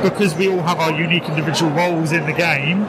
[0.03, 2.83] because we all have our unique individual roles in the game,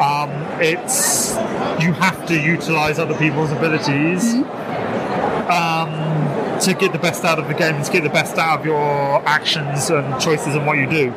[0.00, 1.34] um, it's
[1.82, 4.34] you have to utilize other people's abilities
[5.48, 5.90] um,
[6.60, 8.66] to get the best out of the game and to get the best out of
[8.66, 11.12] your actions and choices and what you do.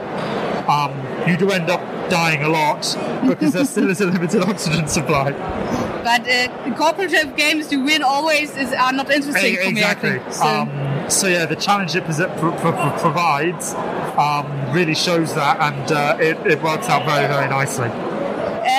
[0.67, 0.91] Um,
[1.27, 2.81] you do end up dying a lot
[3.27, 5.31] because there still is a limited oxygen supply.
[6.03, 9.81] But uh, cooperative games you win always is are not interesting E- for me.
[9.81, 10.19] Exactly.
[10.31, 13.73] So, Um, so yeah, the challenge it pres- pro- pro- pro- provides
[14.17, 17.89] um, really shows that, and uh, it, it works out very, very nicely.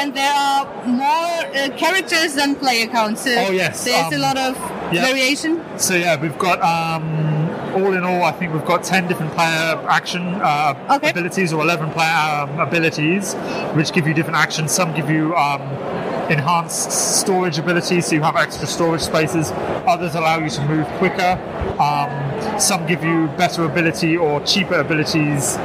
[0.00, 3.22] and there are more uh, characters than player counts.
[3.24, 4.56] So Oh, yes, there's a um, lot of
[4.92, 5.62] variation.
[5.78, 7.04] So yeah, we've got um,
[7.74, 11.10] all in all, I think we've got ten different player action uh, Okay.
[11.10, 13.34] abilities or eleven player um, abilities,
[13.74, 14.72] which give you different actions.
[14.72, 15.60] Some give you um,
[16.30, 19.50] enhanced storage abilities, so you have extra storage spaces.
[19.86, 21.38] Others allow you to move quicker.
[21.78, 25.56] Um, some give you better ability or cheaper abilities,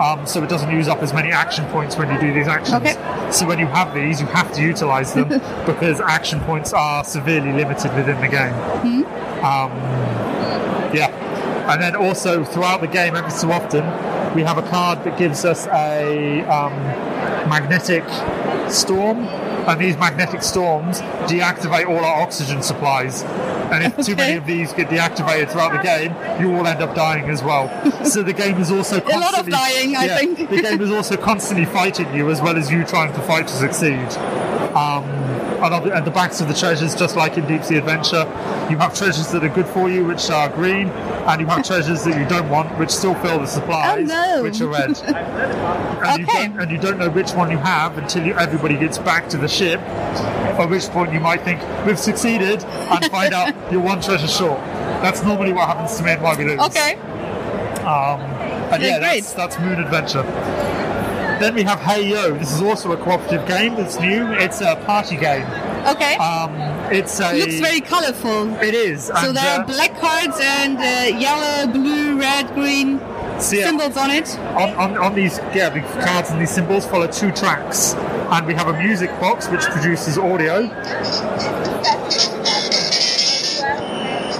[0.00, 2.74] um, so it doesn't use up as many action points when you do these actions.
[2.76, 3.30] Okay.
[3.30, 5.28] So when you have these, you have to utilize them
[5.66, 9.04] because action points are severely limited within the game.
[9.44, 9.70] Um,
[10.94, 11.12] yeah.
[11.68, 13.84] And then also throughout the game, every so often,
[14.34, 16.72] we have a card that gives us a um,
[17.48, 18.04] magnetic
[18.70, 19.26] storm.
[19.68, 21.00] And these magnetic storms
[21.30, 23.22] deactivate all our oxygen supplies.
[23.70, 26.94] And if too many of these get deactivated throughout the game, you will end up
[26.94, 27.68] dying as well.
[28.08, 30.48] So the game is also A lot of constantly, dying, I think.
[30.48, 33.52] the game is also constantly fighting you as well as you trying to fight to
[33.52, 34.08] succeed.
[34.74, 35.04] Um,
[35.58, 38.24] and, on the, backs of the treasures, just like in Deep Sea Adventure,
[38.70, 42.04] you have treasures that are good for you, which are green, and you have treasures
[42.04, 44.42] that you don't want, which still fill the supplies, Oh, no.
[44.42, 44.90] which are red.
[45.06, 46.46] and, you Okay.
[46.48, 49.36] don't, and you don't know which one you have until you, everybody gets back to
[49.36, 54.00] the ship, at which point you might think, we've succeeded, and find out you're one
[54.00, 54.58] treasure short.
[55.02, 56.60] That's normally what happens to me and why we lose.
[56.60, 56.94] Okay.
[57.84, 58.20] Um,
[58.70, 60.22] and Yeah, yeah, that's, that's Moon Adventure.
[61.40, 62.36] Then we have Hey Yo.
[62.36, 64.32] This is also a cooperative game that's new.
[64.32, 65.44] It's a party game.
[65.86, 66.16] Okay.
[66.16, 66.52] Um,
[66.92, 67.32] it's a.
[67.32, 68.54] Looks very colorful.
[68.56, 69.04] It is.
[69.04, 72.98] So and, there uh, are black cards and uh, yellow, blue, red, green.
[73.40, 74.36] So, yeah, symbols on it.
[74.38, 78.52] on, on, on these yeah the cards and these symbols follow two tracks and we
[78.52, 80.62] have a music box which produces audio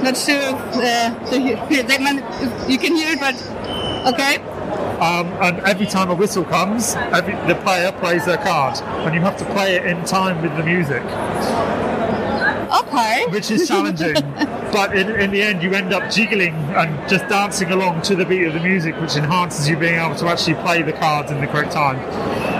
[0.02, 2.16] Not sure if, uh, the, that man,
[2.70, 3.34] you can hear it, but
[4.14, 4.38] okay.
[5.00, 8.78] Um, and every time a whistle comes every, the player plays their card.
[8.80, 11.02] And you have to play it in time with the music.
[12.80, 13.26] Okay.
[13.30, 14.16] which is challenging.
[14.68, 18.26] But in, in the end you end up jiggling and just dancing along to the
[18.26, 21.40] beat of the music which enhances you being able to actually play the cards in
[21.40, 21.96] the correct time.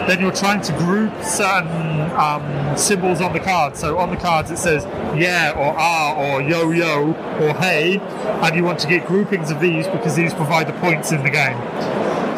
[0.09, 3.77] Then you're trying to group certain um, symbols on the card.
[3.77, 4.85] So on the cards it says
[5.21, 7.99] yeah or ah or yo yo or hey.
[7.99, 11.31] And you want to get groupings of these because these provide the points in the
[11.31, 11.59] game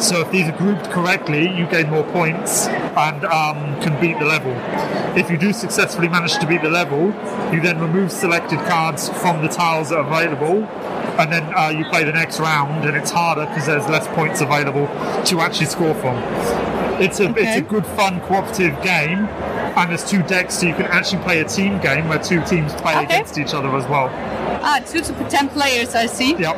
[0.01, 4.25] so if these are grouped correctly, you gain more points and um, can beat the
[4.25, 4.51] level.
[5.17, 7.07] If you do successfully manage to beat the level,
[7.53, 10.63] you then remove selected cards from the tiles that are available,
[11.19, 14.41] and then uh, you play the next round, and it's harder because there's less points
[14.41, 14.87] available
[15.25, 16.17] to actually score from.
[17.01, 20.85] It's a it's a good, fun, cooperative game, and there's two decks, so you can
[20.85, 23.05] actually play a team game where two teams play Okay.
[23.05, 24.09] against each other as well.
[24.63, 26.35] Ah, two to ten players, I see.
[26.35, 26.55] Yep.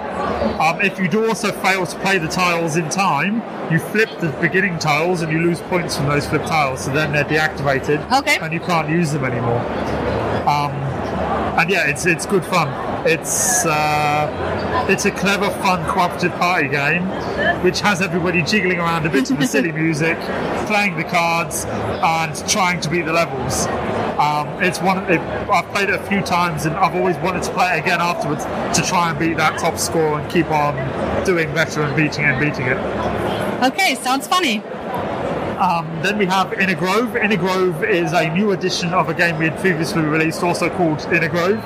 [0.59, 3.41] Um, if you do also fail to play the tiles in time,
[3.71, 6.83] you flip the beginning tiles and you lose points from those flipped tiles.
[6.83, 8.37] So then they're deactivated, Okay.
[8.41, 9.59] and you can't use them anymore.
[10.47, 10.71] Um,
[11.57, 12.67] and yeah, it's it's good fun.
[13.07, 17.03] It's uh, it's a clever, fun, cooperative party game,
[17.63, 20.17] which has everybody jiggling around a bit to the silly music,
[20.67, 23.67] playing the cards, and trying to beat the levels.
[24.19, 24.99] Um, it's one.
[25.11, 28.01] It, I've played it a few times, and I've always wanted to play it again
[28.01, 28.45] afterwards
[28.77, 30.75] to try and beat that top score and keep on
[31.25, 32.77] doing better and beating it and beating it.
[33.63, 34.61] Okay, sounds funny.
[35.63, 37.15] Um, then we have Inner Grove.
[37.15, 41.01] Inner Grove is a new edition of a game we had previously released, also called
[41.05, 41.63] Inner Grove.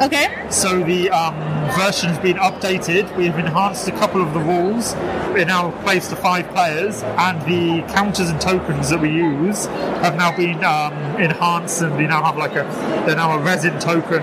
[0.00, 0.46] Okay.
[0.50, 1.34] So the um,
[1.76, 3.04] version's been updated.
[3.16, 4.94] We've enhanced a couple of the rules.
[5.34, 10.14] We're now placed to five players, and the counters and tokens that we use have
[10.16, 12.62] now been um, enhanced, and we now have like a
[13.04, 14.22] they're now a resin token,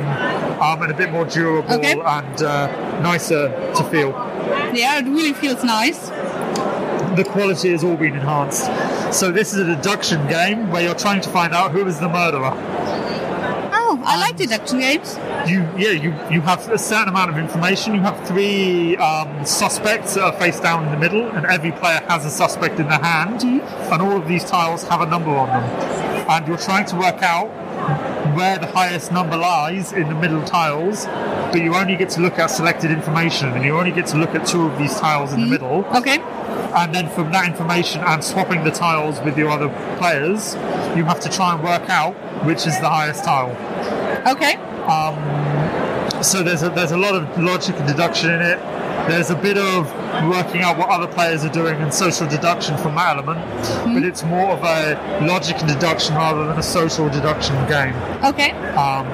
[0.61, 1.99] um, and a bit more durable Okay.
[1.99, 4.11] and uh, nicer to feel.
[4.73, 6.09] Yeah, it really feels nice.
[7.17, 8.67] the quality has all been enhanced.
[9.11, 12.09] So this is a deduction game where you're trying to find out who is the
[12.09, 12.51] murderer.
[13.73, 15.15] Oh, I like deduction games.
[15.49, 17.95] You, yeah, you, you have a certain amount of information.
[17.95, 22.01] You have three um, suspects that are face down in the middle, and every player
[22.07, 25.47] has a suspect in their hand, and all of these tiles have a number on
[25.47, 25.63] them.
[26.29, 27.49] And you're trying to work out
[28.37, 31.05] where the highest number lies in the middle tiles,
[31.51, 34.33] but you only get to look at selected information, and you only get to look
[34.35, 35.83] at two of these tiles in the middle.
[35.99, 36.19] Okay.
[36.81, 40.53] and then from that information and swapping the tiles with your other players,
[40.97, 42.13] you have to try and work out
[42.45, 43.51] which is the highest tile.
[44.33, 44.53] Okay.
[44.95, 45.17] Um,
[46.23, 48.59] So there's a, there's a lot of logic and deduction in it.
[49.07, 49.85] There's a bit of
[50.29, 53.93] working out what other players are doing and social deduction from that element, hmm.
[53.93, 57.95] but it's more of a logic and deduction rather than a social deduction game.
[58.23, 58.51] Okay.
[58.75, 59.07] Um,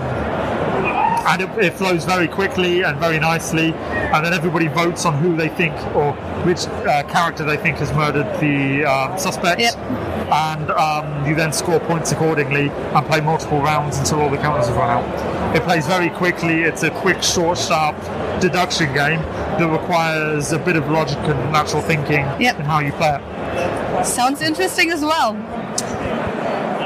[1.26, 5.36] and it, it flows very quickly and very nicely and then everybody votes on who
[5.36, 6.13] they think or
[6.43, 9.76] which uh, character they think has murdered the um, suspect Yep.
[10.32, 14.67] and um, you then score points accordingly and play multiple rounds until all the counters
[14.67, 17.95] have run out it plays very quickly it's a quick short sharp
[18.41, 19.21] deduction game
[19.59, 22.59] that requires a bit of logic and natural thinking Yep.
[22.59, 25.34] in how you play it Sounds interesting as well.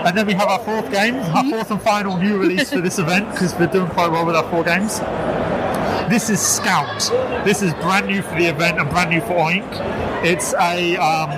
[0.07, 2.97] And then we have our fourth game, our fourth and final new release for this
[2.97, 4.99] event, because we're doing quite well with our four games.
[6.09, 6.99] This is Scout.
[7.43, 9.67] This is brand new for the event and brand new for Oink.
[10.23, 11.29] It's a um,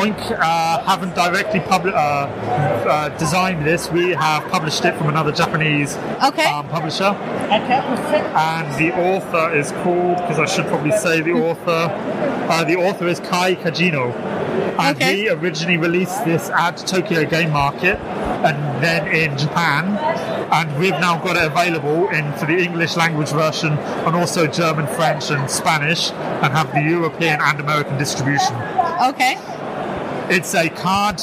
[0.00, 3.88] Oink uh, haven't directly publi- uh, uh, designed this.
[3.92, 6.42] We have published it from another Japanese Okay.
[6.46, 7.04] um, publisher.
[7.04, 11.86] And the author is called, because I should probably say the author,
[12.50, 14.12] uh, the author is Kai Kajino.
[14.78, 15.16] And Okay.
[15.16, 17.98] he originally released this at Tokyo Game Market
[18.44, 19.98] and then in Japan.
[20.52, 23.72] And we've now got it available in for the English language version
[24.06, 28.54] and also German, French, and Spanish, and have the European and American distribution.
[29.02, 29.36] Okay.
[30.28, 31.20] It's a card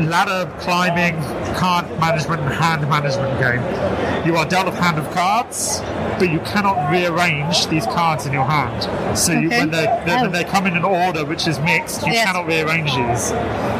[0.00, 1.16] ladder climbing,
[1.54, 3.62] card management, and hand management game.
[4.26, 5.80] You are dealt a hand of cards,
[6.18, 8.78] but you cannot rearrange these cards in your hand.
[9.16, 10.22] So you, when, they, they, Oh.
[10.22, 12.26] when they come in an order which is mixed, you Yes.
[12.26, 13.30] cannot rearrange these.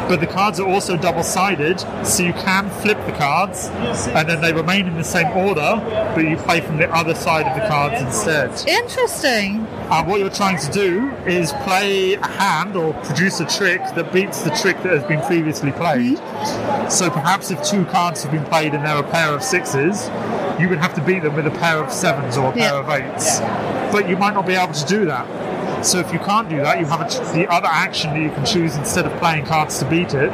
[0.09, 3.69] But the cards are also double-sided, so you can flip the cards,
[4.17, 5.71] and then they remain in the same order,
[6.15, 8.49] but you play from the other side of the cards instead.
[8.67, 9.65] Interesting.
[9.91, 14.11] And what you're trying to do is play a hand or produce a trick that
[14.11, 16.17] beats the trick that has been previously played.
[16.17, 16.89] Mm-hmm.
[16.89, 20.07] So perhaps if two cards have been played and they're a pair of sixes,
[20.59, 22.79] you would have to beat them with a pair of sevens or a pair Yeah.
[22.79, 23.39] of eights.
[23.91, 25.25] But you might not be able to do that.
[25.83, 28.45] So if you can't do that, you have a, the other action that you can
[28.45, 30.31] choose instead of playing cards to beat it,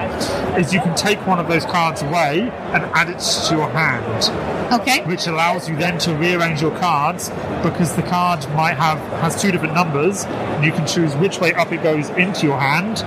[0.59, 2.41] is you can take one of those cards away
[2.73, 4.23] and add it to your hand
[4.71, 5.03] Okay.
[5.05, 7.29] which allows you then to rearrange your cards
[7.63, 11.53] because the card might have has two different numbers and you can choose which way
[11.55, 12.99] up it goes into your hand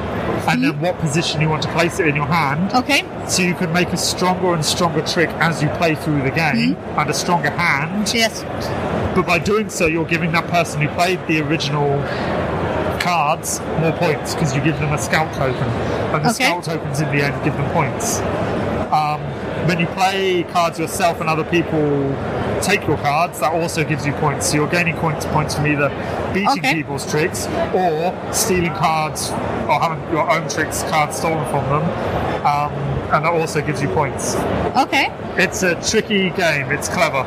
[0.48, 0.80] and then mm-hmm.
[0.82, 3.04] what position you want to place it in your hand Okay.
[3.28, 6.74] so you can make a stronger and stronger trick as you play through the game
[6.74, 6.98] mm-hmm.
[6.98, 8.42] and a stronger hand Yes.
[9.14, 11.98] But by doing so you're giving that person who played the original
[13.00, 15.62] cards more points because you give them a scout token
[16.14, 16.44] and the Okay.
[16.44, 18.20] scout tokens in the end give them points
[18.92, 19.20] um,
[19.66, 22.14] when you play cards yourself and other people
[22.60, 25.88] take your cards that also gives you points so you're gaining points points from either
[26.32, 26.74] beating Okay.
[26.74, 29.30] people's tricks or stealing cards
[29.68, 31.82] or having your own tricks cards stolen from them
[32.46, 32.72] um,
[33.12, 34.34] and that also gives you points
[34.76, 35.10] Okay.
[35.36, 36.70] it's a tricky game.
[36.72, 37.22] It's clever.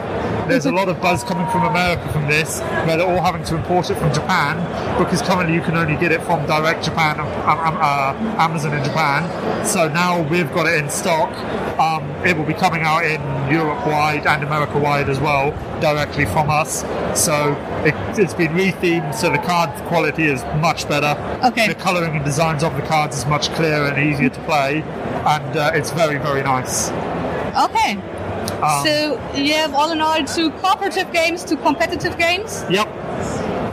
[0.48, 3.56] There's a lot of buzz coming from America from this, where they're all having to
[3.56, 4.58] import it from Japan
[4.98, 8.84] because currently you can only get it from direct Japan, um, um, uh, Amazon in
[8.84, 9.66] Japan.
[9.66, 11.32] So now we've got it in stock.
[11.80, 13.22] Um, it will be coming out in
[13.52, 16.82] Europe wide and America wide as well, directly from us.
[17.20, 17.54] So
[17.86, 21.20] it, it's been rethemed, so the card quality is much better.
[21.44, 21.68] Okay.
[21.68, 24.82] The colouring and designs of the cards is much clearer and easier to play,
[25.26, 26.90] and uh, it's very, very nice.
[27.70, 27.98] Okay.
[28.62, 32.64] Um, so you have all in all two cooperative games, two competitive games.
[32.70, 32.88] Yep.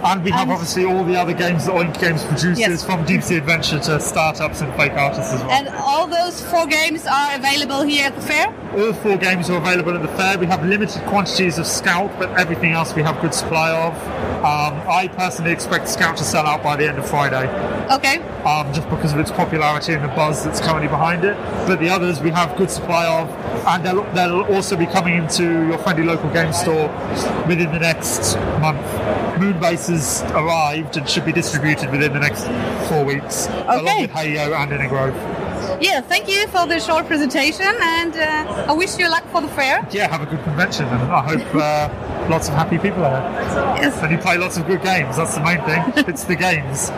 [0.05, 2.83] And we have And- obviously all the other games that Oink Games produces, Yes.
[2.85, 5.51] from Deep Sea Adventure to startups and fake artists as well.
[5.51, 8.47] And all those four games are available here at the fair.
[8.77, 10.39] all four games are available at the fair.
[10.39, 13.93] We have limited quantities of Scout, but everything else we have good supply of.
[14.43, 17.49] Um, I personally expect Scout to sell out by the end of Friday,
[17.93, 18.21] Okay.
[18.47, 21.37] um, just because of its popularity and the buzz that's currently behind it.
[21.67, 23.29] But the others we have good supply of,
[23.69, 26.89] and they'll, they'll also be coming into your friendly local game store
[27.47, 28.81] within the next month.
[29.39, 32.45] Moonbase has arrived and should be distributed within the next
[32.89, 35.15] four weeks, along with Heyo and Inner Grove.
[35.81, 36.01] Yeah.
[36.01, 39.87] Thank you for the short presentation, and uh, I wish you luck for the fair.
[39.91, 43.83] Yeah, have a good convention, and I hope uh, lots of happy people are there.
[43.83, 43.97] Yes.
[44.03, 45.17] And you play lots of good games.
[45.17, 45.83] That's the main thing.
[46.09, 46.91] it's the games.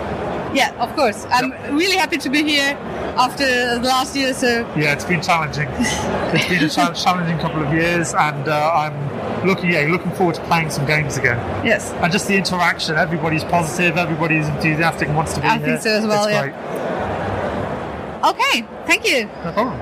[0.54, 1.26] Yeah, of course.
[1.30, 2.78] I'm really happy to be here
[3.16, 3.44] after
[3.78, 4.32] the last year.
[4.34, 5.68] So Yeah, it's been challenging.
[5.70, 8.94] It's been a challenging couple of years, and uh, I'm
[9.44, 11.38] looking, yeah, looking forward to playing some games again.
[11.64, 12.96] yes, And just the interaction.
[12.96, 13.96] Everybody's positive.
[13.96, 15.66] Everybody's enthusiastic and wants to be I here.
[15.66, 16.42] think so as well, It's yeah.
[16.42, 16.54] great.
[18.30, 18.66] okay.
[18.86, 19.28] Thank you.
[19.44, 19.80] No problem.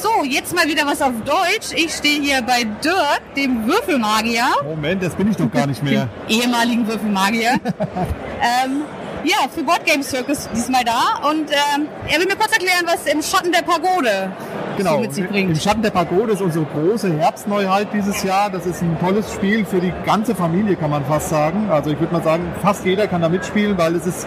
[0.00, 1.72] So, jetzt mal wieder was auf Deutsch.
[1.74, 6.08] Ich stehe hier bei Dirk, dem Würfelmagier, Moment, das bin ich doch gar nicht mehr.
[6.28, 7.52] ehemaligen Würfelmagier.
[8.42, 8.82] ähm,
[9.24, 11.28] ja, für Board Game Circus diesmal da.
[11.28, 14.32] Und ähm, er will mir kurz erklären, was im Schatten der Pagode
[14.76, 15.62] Genau, mit sich im bringt.
[15.62, 18.48] Schatten der Pagode ist unsere große Herbstneuheit dieses Jahr.
[18.50, 21.68] Das ist ein tolles Spiel für die ganze Familie, kann man fast sagen.
[21.70, 24.26] Also ich würde mal sagen, fast jeder kann da mitspielen, weil es ist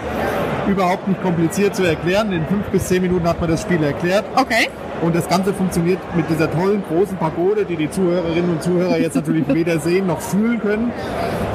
[0.67, 2.31] überhaupt nicht kompliziert zu erklären.
[2.33, 4.25] In fünf bis zehn Minuten hat man das Spiel erklärt.
[4.35, 4.69] Okay.
[5.01, 9.15] Und das Ganze funktioniert mit dieser tollen großen Pagode, die die Zuhörerinnen und Zuhörer jetzt
[9.15, 10.91] natürlich weder sehen noch fühlen können.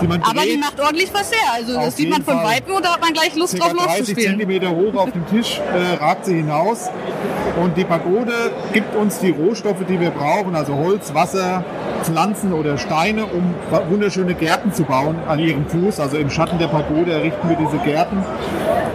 [0.01, 1.53] Die man Aber die macht ordentlich was her.
[1.55, 2.37] Also das sieht man von.
[2.37, 4.31] Weitem und da hat man gleich Lust drauf 30 loszuspielen.
[4.39, 6.91] Zentimeter hoch auf dem Tisch äh, ragt sie hinaus.
[7.63, 11.65] Und die Pagode gibt uns die Rohstoffe, die wir brauchen, also Holz, Wasser,
[12.03, 13.55] Pflanzen oder Steine, um
[13.89, 15.99] wunderschöne Gärten zu bauen an ihrem Fuß.
[16.01, 18.23] Also im Schatten der Pagode errichten wir diese Gärten,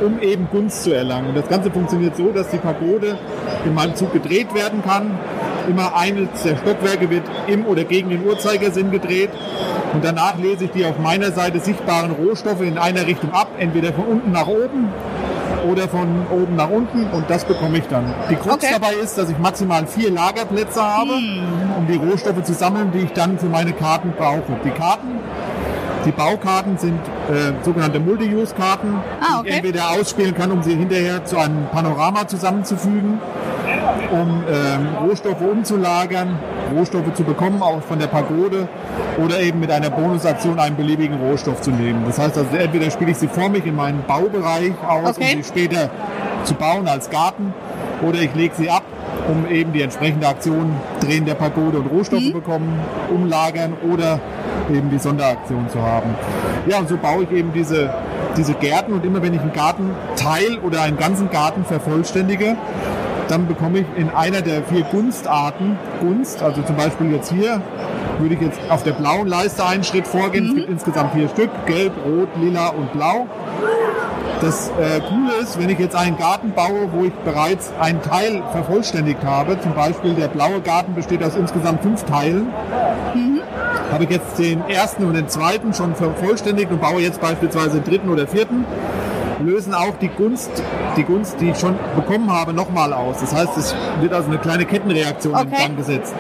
[0.02, 1.30] um eben Gunst zu erlangen.
[1.30, 3.18] Und das Ganze funktioniert so, dass die Pagode
[3.66, 5.18] in meinem Zug gedreht werden kann.
[5.70, 9.30] Immer eines der Stockwerke wird im oder gegen den Uhrzeigersinn gedreht.
[9.94, 13.94] Und danach lese ich die auf meiner Seite sichtbaren Rohstoffe in einer Richtung ab, entweder
[13.94, 14.88] von unten nach oben
[15.70, 18.06] oder von oben nach unten und das bekomme ich dann.
[18.30, 18.68] Die Krux Okay.
[18.72, 21.12] dabei ist, dass ich maximal vier Lagerplätze habe,
[21.78, 24.42] um die Rohstoffe zu sammeln, die ich dann für meine Karten brauche.
[24.64, 25.20] Die Karten,
[26.06, 27.00] die Baukarten sind
[27.30, 29.50] äh, sogenannte Multi-Use-Karten, Ah, die okay.
[29.50, 33.20] ich entweder ausspielen kann, um sie hinterher zu einem Panorama zusammenzufügen,
[34.12, 36.38] um ähm, Rohstoffe umzulagern,
[36.76, 38.68] Rohstoffe zu bekommen, auch von der Pagode,
[39.24, 42.04] oder eben mit einer Bonusaktion einen beliebigen Rohstoff zu nehmen.
[42.08, 45.36] Das heißt also, entweder spiele ich sie vor mich in meinen Baubereich aus, Okay.
[45.36, 45.90] um sie später
[46.46, 47.54] zu bauen als Garten,
[48.02, 48.84] oder ich lege sie ab,
[49.28, 52.80] um eben die entsprechende Aktion Drehen der Pagode und Rohstoffe bekommen,
[53.14, 54.20] umlagern oder
[54.72, 56.16] eben die Sonderaktion zu haben.
[56.68, 57.94] Ja, und so baue ich eben diese,
[58.38, 62.56] diese Gärten und immer wenn ich einen Gartenteil oder einen ganzen Garten vervollständige,
[63.28, 67.62] dann bekomme ich in einer der vier Gunstarten Gunst, also zum Beispiel jetzt hier,
[68.20, 70.50] würde ich jetzt auf der blauen Leiste einen Schritt vorgehen.
[70.50, 73.28] Es gibt insgesamt vier Stück, gelb, rot, lila und blau.
[74.42, 78.42] Das äh, Coole ist, wenn ich jetzt einen Garten baue, wo ich bereits einen Teil
[78.52, 82.48] vervollständigt habe, zum Beispiel der blaue Garten besteht aus insgesamt fünf Teilen,
[83.92, 87.84] Habe ich jetzt den ersten und den zweiten schon vervollständigt und baue jetzt beispielsweise den
[87.84, 88.66] dritten oder vierten.
[89.44, 90.52] Lösen auch die Gunst,
[90.96, 93.20] die Gunst, die ich schon bekommen habe, nochmal aus.
[93.20, 95.64] Das heißt, es wird also eine kleine Kettenreaktion in Okay.
[95.64, 96.14] Gang gesetzt.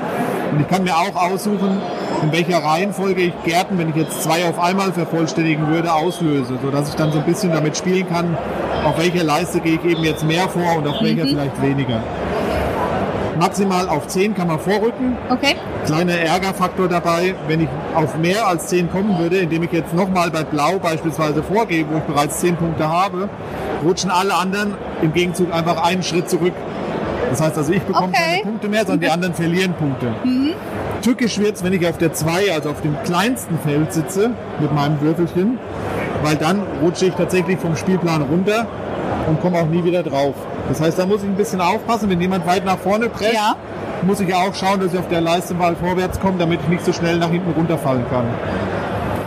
[0.51, 1.81] Und ich kann mir auch aussuchen,
[2.23, 6.89] in welcher Reihenfolge ich Gärten, wenn ich jetzt zwei auf einmal vervollständigen würde, auslöse, sodass
[6.89, 8.37] ich dann so ein bisschen damit spielen kann,
[8.85, 12.03] auf welcher Leiste gehe ich eben jetzt mehr vor und auf welcher vielleicht weniger.
[13.39, 15.17] Maximal auf 10 kann man vorrücken.
[15.29, 15.55] Okay.
[15.85, 20.29] Kleiner Ärgerfaktor dabei, wenn ich auf mehr als 10 kommen würde, indem ich jetzt nochmal
[20.31, 23.29] bei Blau beispielsweise vorgehe, wo ich bereits 10 Punkte habe,
[23.83, 26.53] rutschen alle anderen im Gegenzug einfach einen Schritt zurück.
[27.29, 28.17] Das heißt also, ich bekomme Okay.
[28.31, 30.13] keine Punkte mehr, sondern die anderen verlieren Punkte.
[31.01, 34.99] Tückisch wird's, wenn ich auf der 2, also auf dem kleinsten Feld sitze, mit meinem
[35.01, 35.57] Würfelchen,
[36.23, 38.67] weil dann rutsche ich tatsächlich vom Spielplan runter
[39.27, 40.35] und komme auch nie wieder drauf.
[40.69, 43.55] Das heißt, da muss ich ein bisschen aufpassen, wenn jemand weit nach vorne presst, Ja.
[44.03, 46.85] muss ich auch schauen, dass ich auf der Leiste mal vorwärts komme, damit ich nicht
[46.85, 48.25] so schnell nach hinten runterfallen kann.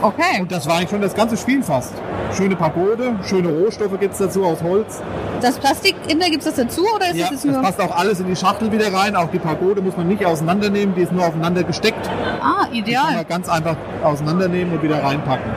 [0.02, 0.40] Okay.
[0.40, 1.92] Und das war eigentlich schon das ganze Spiel fast.
[2.36, 5.00] Schöne Pagode, schöne Rohstoffe gibt's dazu aus Holz.
[5.40, 7.62] Das Plastik in der gibt es das dazu oder ist Ja, das das nur?
[7.62, 9.14] passt auch alles in die Schachtel wieder rein.
[9.16, 12.08] Auch die Pagode muss man nicht auseinandernehmen, die ist nur aufeinander gesteckt.
[12.42, 13.14] Ah, Die kann ideal.
[13.14, 15.50] man ganz einfach auseinandernehmen und wieder reinpacken.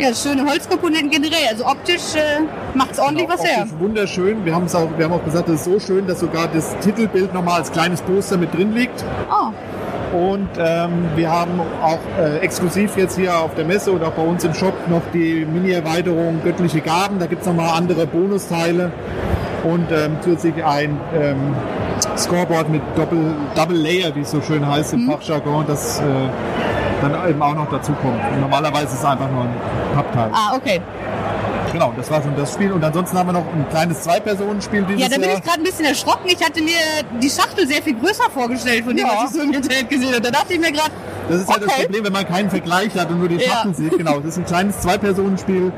[0.00, 1.46] Ja, schöne Holzkomponenten generell.
[1.50, 2.40] Also optisch äh,
[2.74, 3.66] macht es ordentlich was her.
[3.78, 4.46] Wunderschön.
[4.46, 7.34] Wir, haben's auch, wir haben auch gesagt, es ist so schön, dass sogar das Titelbild
[7.34, 9.04] nochmal als kleines Poster mit drin liegt.
[9.30, 14.12] Oh, Und ähm, wir haben auch äh, exklusiv jetzt hier auf der Messe und auch
[14.12, 17.18] bei uns im Shop noch die Mini-Erweiterung Göttliche Gaben.
[17.18, 18.92] Da gibt es nochmal andere Bonusteile
[19.64, 21.54] und ähm, zusätzlich ein ähm,
[22.16, 26.02] Scoreboard mit Doppel, Double Layer, wie es so schön heißt im Fachjargon, das äh,
[27.00, 28.20] dann eben auch noch dazu kommt.
[28.32, 29.54] Und normalerweise ist es einfach nur ein
[29.94, 30.30] Pappteil.
[30.32, 30.80] ah, okay.
[31.72, 32.72] Genau, das war schon das Spiel.
[32.72, 35.38] Und ansonsten haben wir noch ein kleines Zwei-Personen-Spiel dieses Ja, da bin Jahr.
[35.38, 36.26] ich gerade ein bisschen erschrocken.
[36.26, 36.72] Ich hatte mir
[37.22, 39.12] die Schachtel sehr viel größer vorgestellt von dem, Ja.
[39.22, 40.20] was ich so im Internet gesehen habe.
[40.20, 40.90] Da dachte ich mir gerade,
[41.28, 41.82] Das ist halt das Okay.
[41.84, 43.50] Problem, wenn man keinen Vergleich hat und nur die Ja.
[43.52, 43.96] Schachtel sieht.
[43.96, 45.70] Genau, das ist ein kleines Zwei-Personen-Spiel,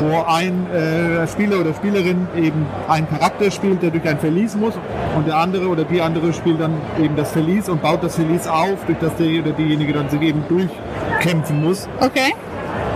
[0.00, 4.74] wo ein äh, Spieler oder Spielerin eben einen Charakter spielt, der durch ein Verlies muss
[5.16, 8.46] und der andere oder die andere spielt dann eben das Verlies und baut das Verlies
[8.48, 11.88] auf, durch das der oder diejenige dann sich eben durchkämpfen muss.
[12.00, 12.34] okay.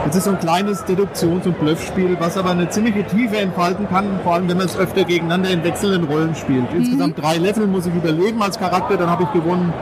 [0.07, 4.05] Es ist so ein kleines Deduktions- und Bluffspiel, was aber eine ziemliche Tiefe entfalten kann,
[4.23, 6.67] vor allem wenn man es öfter gegeneinander in wechselnden Rollen spielt.
[6.75, 9.73] Insgesamt drei Level muss ich überleben als Charakter, dann habe ich gewonnen.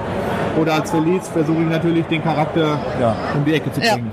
[0.61, 3.95] Oder als Verlies versuche ich natürlich den Charakter ja, um die Ecke zu Ja.
[3.95, 4.13] bringen.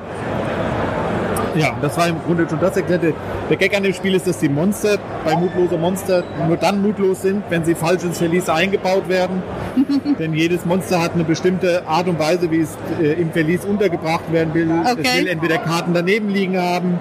[1.60, 3.14] Ja, das war im Grunde schon das erklärte.
[3.49, 7.22] Der Gag an dem Spiel ist, dass die Monster bei mutlose Monster nur dann mutlos
[7.22, 9.43] sind, wenn sie falsch ins Verlies eingebaut werden.
[10.20, 14.32] Denn jedes Monster hat eine bestimmte Art und Weise, wie es äh, im Verlies untergebracht
[14.32, 14.70] werden will.
[14.72, 15.01] Okay.
[15.03, 16.99] Es will entweder Karten daneben liegen haben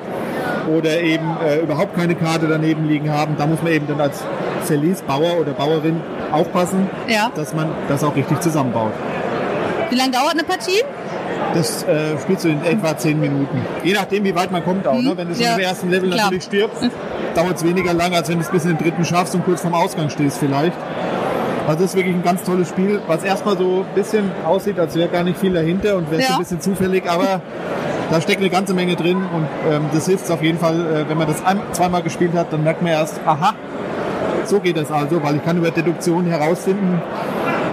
[0.76, 3.36] oder eben äh, überhaupt keine Karte daneben liegen haben.
[3.38, 4.22] Da muss man eben dann als
[4.64, 6.00] Verliesbauer oder Bauerin
[6.32, 7.30] aufpassen, Ja.
[7.34, 8.92] dass man das auch richtig zusammenbaut.
[9.90, 10.82] Wie lange dauert eine Partie?
[11.54, 13.60] Das äh, spielst du in etwa 10 Minuten.
[13.82, 15.00] Je nachdem, wie weit man kommt auch.
[15.00, 15.12] Ne?
[15.16, 16.24] Wenn du schon Ja, im ersten Level klar.
[16.24, 16.82] natürlich stirbst,
[17.34, 19.62] dauert es weniger lang, als wenn du es bis in den dritten schaffst und kurz
[19.62, 20.76] vorm Ausgang stehst vielleicht.
[21.66, 24.94] Also das ist wirklich ein ganz tolles Spiel, was erstmal so ein bisschen aussieht, als
[24.94, 26.34] wäre gar nicht viel dahinter und wäre so Ja.
[26.34, 27.40] ein bisschen zufällig, aber
[28.10, 31.18] da steckt eine ganze Menge drin und ähm, das hilft auf jeden Fall, äh, wenn
[31.18, 33.52] man das ein, zweimal gespielt hat, dann merkt man erst, aha,
[34.46, 37.02] so geht das also, weil ich kann über Deduktion herausfinden,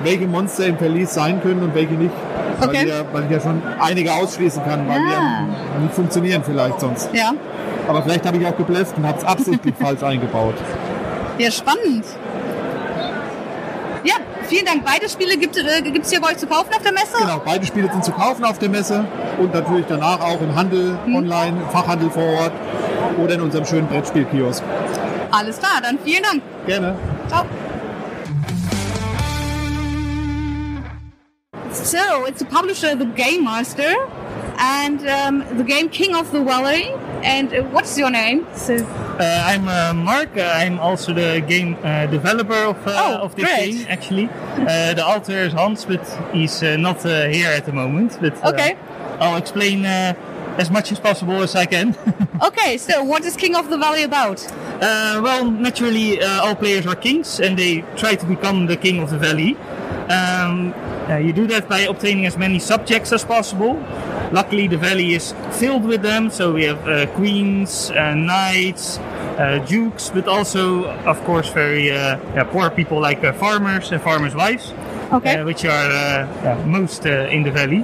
[0.03, 2.11] welche Monster im Verlies sein können und welche nicht.
[2.59, 2.83] Weil, Okay.
[2.83, 5.45] ich ja, weil ich ja schon einige ausschließen kann, weil die Ah.
[5.75, 7.09] ja nicht funktionieren vielleicht sonst.
[7.13, 7.31] Ja.
[7.87, 10.55] Aber vielleicht habe ich auch geblufft und habe es absichtlich falsch eingebaut.
[11.37, 12.05] Ja, spannend.
[14.03, 14.85] Ja, vielen Dank.
[14.85, 17.17] Beide Spiele gibt es hier bei euch zu kaufen auf der Messe?
[17.19, 19.03] Genau, beide Spiele sind zu kaufen auf der Messe
[19.39, 21.15] und natürlich danach auch im Handel, Hm.
[21.15, 22.51] online, im Fachhandel vor Ort
[23.21, 24.63] oder in unserem schönen Brettspielkiosk.
[25.31, 26.41] Alles klar, dann vielen Dank.
[26.67, 26.95] Gerne.
[27.27, 27.45] Ciao.
[31.85, 33.93] So, it's the publisher, the Game Master,
[34.57, 36.91] and um, the game King of the Valley.
[37.23, 38.45] And uh, what's your name?
[38.55, 38.75] So,
[39.19, 40.35] Uh, I'm uh, Mark.
[40.35, 43.71] Uh, I'm also the game uh, developer of, uh, Oh, of this great.
[43.71, 44.27] game, actually.
[44.29, 46.01] Uh, the author is Hans, but
[46.33, 48.17] he's uh, not uh, here at the moment.
[48.19, 48.75] But Okay.
[49.19, 50.13] I'll explain uh,
[50.57, 51.95] as much as possible as I can.
[52.47, 54.43] okay, so what is King of the Valley about?
[54.81, 59.01] Uh, well, naturally, uh, all players are kings, and they try to become the king
[59.03, 59.55] of the valley.
[60.09, 60.73] Um,
[61.09, 63.73] uh, you do that by obtaining as many subjects as possible.
[64.31, 68.97] Luckily, the valley is filled with them, so we have uh, queens, uh, knights,
[69.37, 74.01] uh, dukes, but also, of course, very uh, yeah, poor people like uh, farmers and
[74.01, 74.73] farmers' wives,
[75.11, 75.43] Okay.
[75.43, 77.83] which are uh, yeah, most uh, in the valley.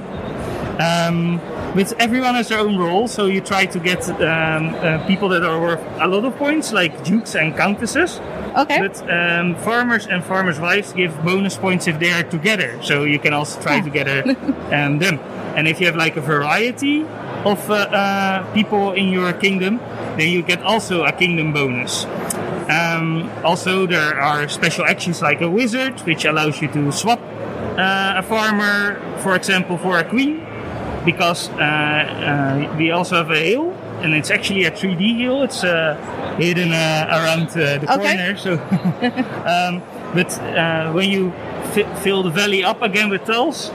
[0.80, 1.40] Um,
[1.74, 5.44] but everyone has their own role, so you try to get um, uh, people that
[5.44, 8.20] are worth a lot of points, like dukes and countesses.
[8.56, 8.80] Okay.
[8.80, 13.18] But um, farmers and farmers' wives give bonus points if they are together, so you
[13.18, 14.22] can also try together
[14.72, 15.18] um, them.
[15.56, 17.02] And if you have like a variety
[17.44, 19.78] of uh, uh, people in your kingdom,
[20.16, 22.04] then you get also a kingdom bonus.
[22.68, 27.20] Um, also, there are special actions like a wizard, which allows you to swap
[27.76, 30.46] uh, a farmer, for example, for a queen,
[31.04, 35.42] because uh, uh, we also have a hill, and it's actually a 3D hill.
[35.42, 35.96] It's uh,
[36.38, 38.16] hidden uh, around uh, the Okay.
[38.16, 38.36] corner.
[38.36, 38.52] So,
[39.46, 39.82] um,
[40.14, 41.32] but uh, when you
[41.72, 43.70] fi- fill the valley up again with tiles,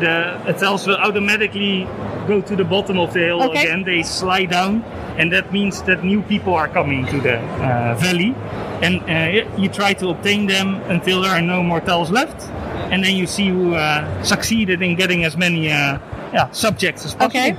[0.00, 0.10] the
[0.46, 1.86] uh, tiles will automatically
[2.26, 3.62] go to the bottom of the hill Okay.
[3.62, 3.84] again.
[3.84, 4.82] They slide down,
[5.18, 8.34] and that means that new people are coming to the uh, valley,
[8.82, 12.42] and uh, you try to obtain them until there are no more tiles left,
[12.90, 15.98] and then you see who uh, succeeded in getting as many uh,
[16.32, 17.38] yeah, subjects as possible.
[17.40, 17.56] Okay.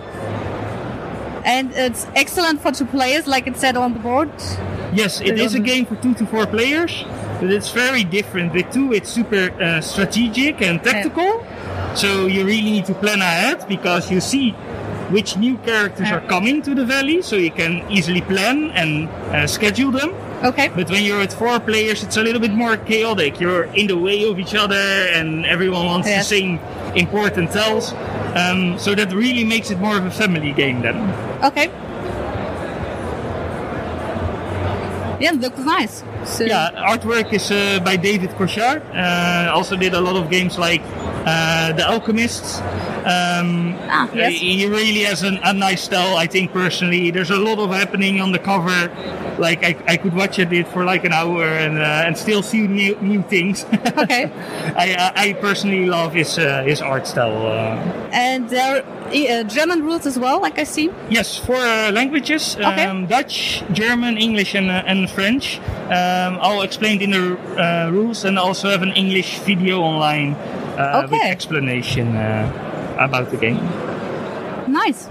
[1.46, 4.32] And it's excellent for two players, like it said on the board.
[4.94, 7.04] Yes, it is a game for two to four players,
[7.40, 8.54] but it's very different.
[8.54, 11.46] With two, it's super uh, strategic and tactical,
[11.96, 14.52] so you really need to plan ahead because you see
[15.12, 19.46] which new characters are coming to the valley, so you can easily plan and uh,
[19.46, 20.16] schedule them.
[20.44, 20.70] Okay.
[20.70, 23.40] But when you're with four players, it's a little bit more chaotic.
[23.40, 24.76] You're in the way of each other,
[25.14, 26.28] and everyone wants Yes.
[26.30, 26.60] the same
[26.96, 27.94] important tiles.
[28.36, 30.98] Um, so that really makes it more of a family game then.
[31.44, 31.68] Okay.
[35.20, 36.04] Yeah, looks nice.
[36.26, 38.82] So, Yeah, artwork is uh, by David Cochard.
[38.94, 40.82] Uh, also did a lot of games like
[41.26, 42.60] uh, The Alchemists.
[43.06, 44.34] Um, Ah, yes.
[44.34, 47.12] He really has an, a nice style, I think personally.
[47.12, 48.90] There's a lot of happening on the cover.
[49.38, 52.66] Like I, I could watch it for like an hour and uh, and still see
[52.68, 53.66] new new things.
[54.06, 54.32] Okay.
[54.76, 57.46] I, I I personally love his uh, his art style.
[57.46, 60.90] Uh, And there are uh, German rules as well, like I see.
[61.10, 62.86] Yes, four uh, languages: Okay.
[62.86, 65.60] um, Dutch, German, English, and, uh, and French.
[65.86, 71.08] Um, all explained in the uh, rules, and also have an English video online uh,
[71.10, 73.64] with explanation uh, about the game.
[74.68, 75.10] Nice.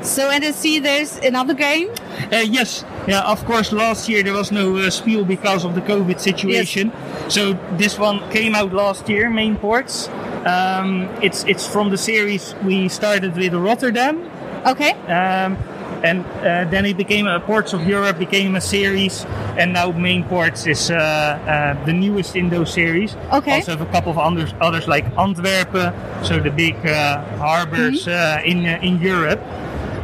[0.00, 1.90] So, and I see there's another game.
[2.32, 3.22] Uh, yes, yeah.
[3.22, 6.92] Of course, last year there was no uh, spiel because of the COVID situation.
[7.28, 10.08] So this one came out last year, main ports.
[10.46, 14.30] Um, it's it's from the series we started with Rotterdam.
[14.64, 14.92] Okay.
[15.08, 15.58] Um,
[16.06, 19.26] and uh, then it became a Ports of Europe became a series,
[19.58, 23.16] and now Main Ports is uh, uh, the newest in those series.
[23.32, 23.56] Okay.
[23.56, 25.92] Also have a couple of others, others like Antwerpen,
[26.24, 29.40] so the big uh, harbors uh, in uh, in Europe.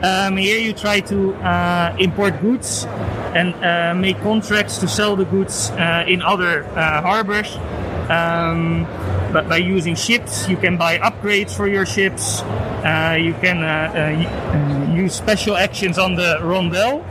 [0.02, 2.86] Um, here you try to uh, import goods
[3.38, 7.56] and uh, make contracts to sell the goods uh, in other uh, harbors.
[8.10, 8.84] Um,
[9.32, 12.42] but by using ships, you can buy upgrades for your ships.
[12.82, 14.00] Uh, you can uh, uh,
[14.52, 17.02] uh, use special actions on the rondel,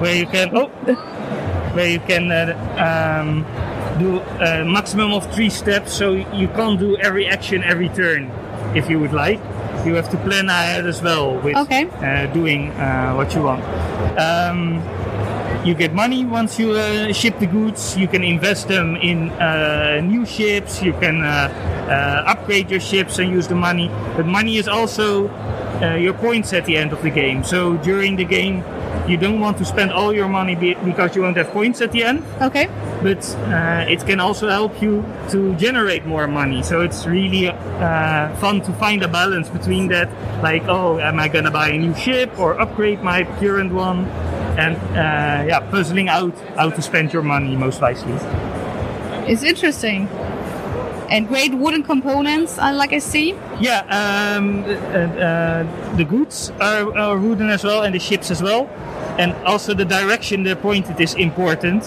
[0.00, 0.68] where you can oh,
[1.74, 3.44] where you can uh, um,
[3.98, 5.92] do a maximum of three steps.
[5.92, 8.30] So you can't do every action every turn,
[8.74, 9.40] if you would like.
[9.84, 11.86] You have to plan ahead as well with Okay.
[12.02, 13.62] uh, doing uh, what you want.
[14.18, 14.82] Um,
[15.64, 17.96] you get money once you uh, ship the goods.
[17.96, 20.82] You can invest them in uh, new ships.
[20.82, 21.50] You can uh,
[21.88, 23.88] uh, upgrade your ships and use the money.
[24.16, 25.28] But money is also
[25.82, 27.44] uh, your points at the end of the game.
[27.44, 28.64] So during the game,
[29.08, 31.92] you don't want to spend all your money be- because you won't have points at
[31.92, 32.24] the end.
[32.40, 32.68] Okay.
[33.02, 36.62] But uh, it can also help you to generate more money.
[36.62, 40.08] So it's really uh, fun to find a balance between that.
[40.42, 44.06] Like, oh, am I gonna buy a new ship or upgrade my current one?
[44.58, 48.14] And uh, yeah, puzzling out how to spend your money most wisely.
[49.28, 50.08] It's interesting.
[51.08, 53.34] And great wooden components, uh, like I see.
[53.60, 58.42] Yeah, um, uh, uh, the goods are, are wooden as well, and the ships as
[58.42, 58.68] well,
[59.18, 61.84] and also the direction they're pointed is important.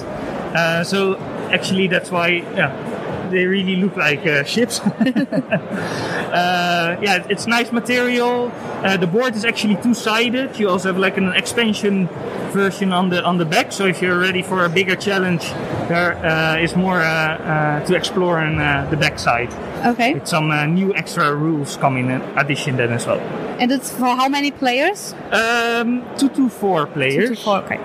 [0.55, 1.17] Uh, so
[1.51, 4.79] actually, that's why yeah, they really look like uh, ships.
[6.31, 8.51] uh, yeah, it's nice material.
[8.83, 10.59] Uh, the board is actually two-sided.
[10.59, 12.07] You also have like an expansion
[12.51, 13.71] version on the on the back.
[13.71, 15.43] So if you're ready for a bigger challenge,
[15.87, 19.51] there uh, is more to explore on uh, the back side.
[19.85, 20.13] Okay.
[20.13, 23.19] With some uh, new extra rules coming in addition then as well.
[23.59, 25.13] And it's for how many players?
[25.31, 27.29] Um, two to four players.
[27.29, 27.77] Two to four, okay.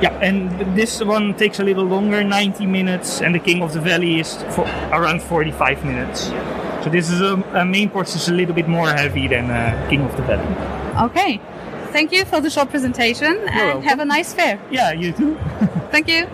[0.00, 3.80] Yeah, and this one takes a little longer, 90 minutes, and the King of the
[3.80, 4.62] Valley is for
[4.92, 6.30] around 45 minutes.
[6.88, 9.86] So this is a, a main port is a little bit more heavy than uh,
[9.90, 11.04] King of the Valley.
[11.10, 11.38] Okay.
[11.92, 13.82] Thank you for the short presentation and welcome.
[13.82, 14.58] have a nice fair.
[14.70, 15.36] Yeah, you too.
[15.90, 16.26] Thank you.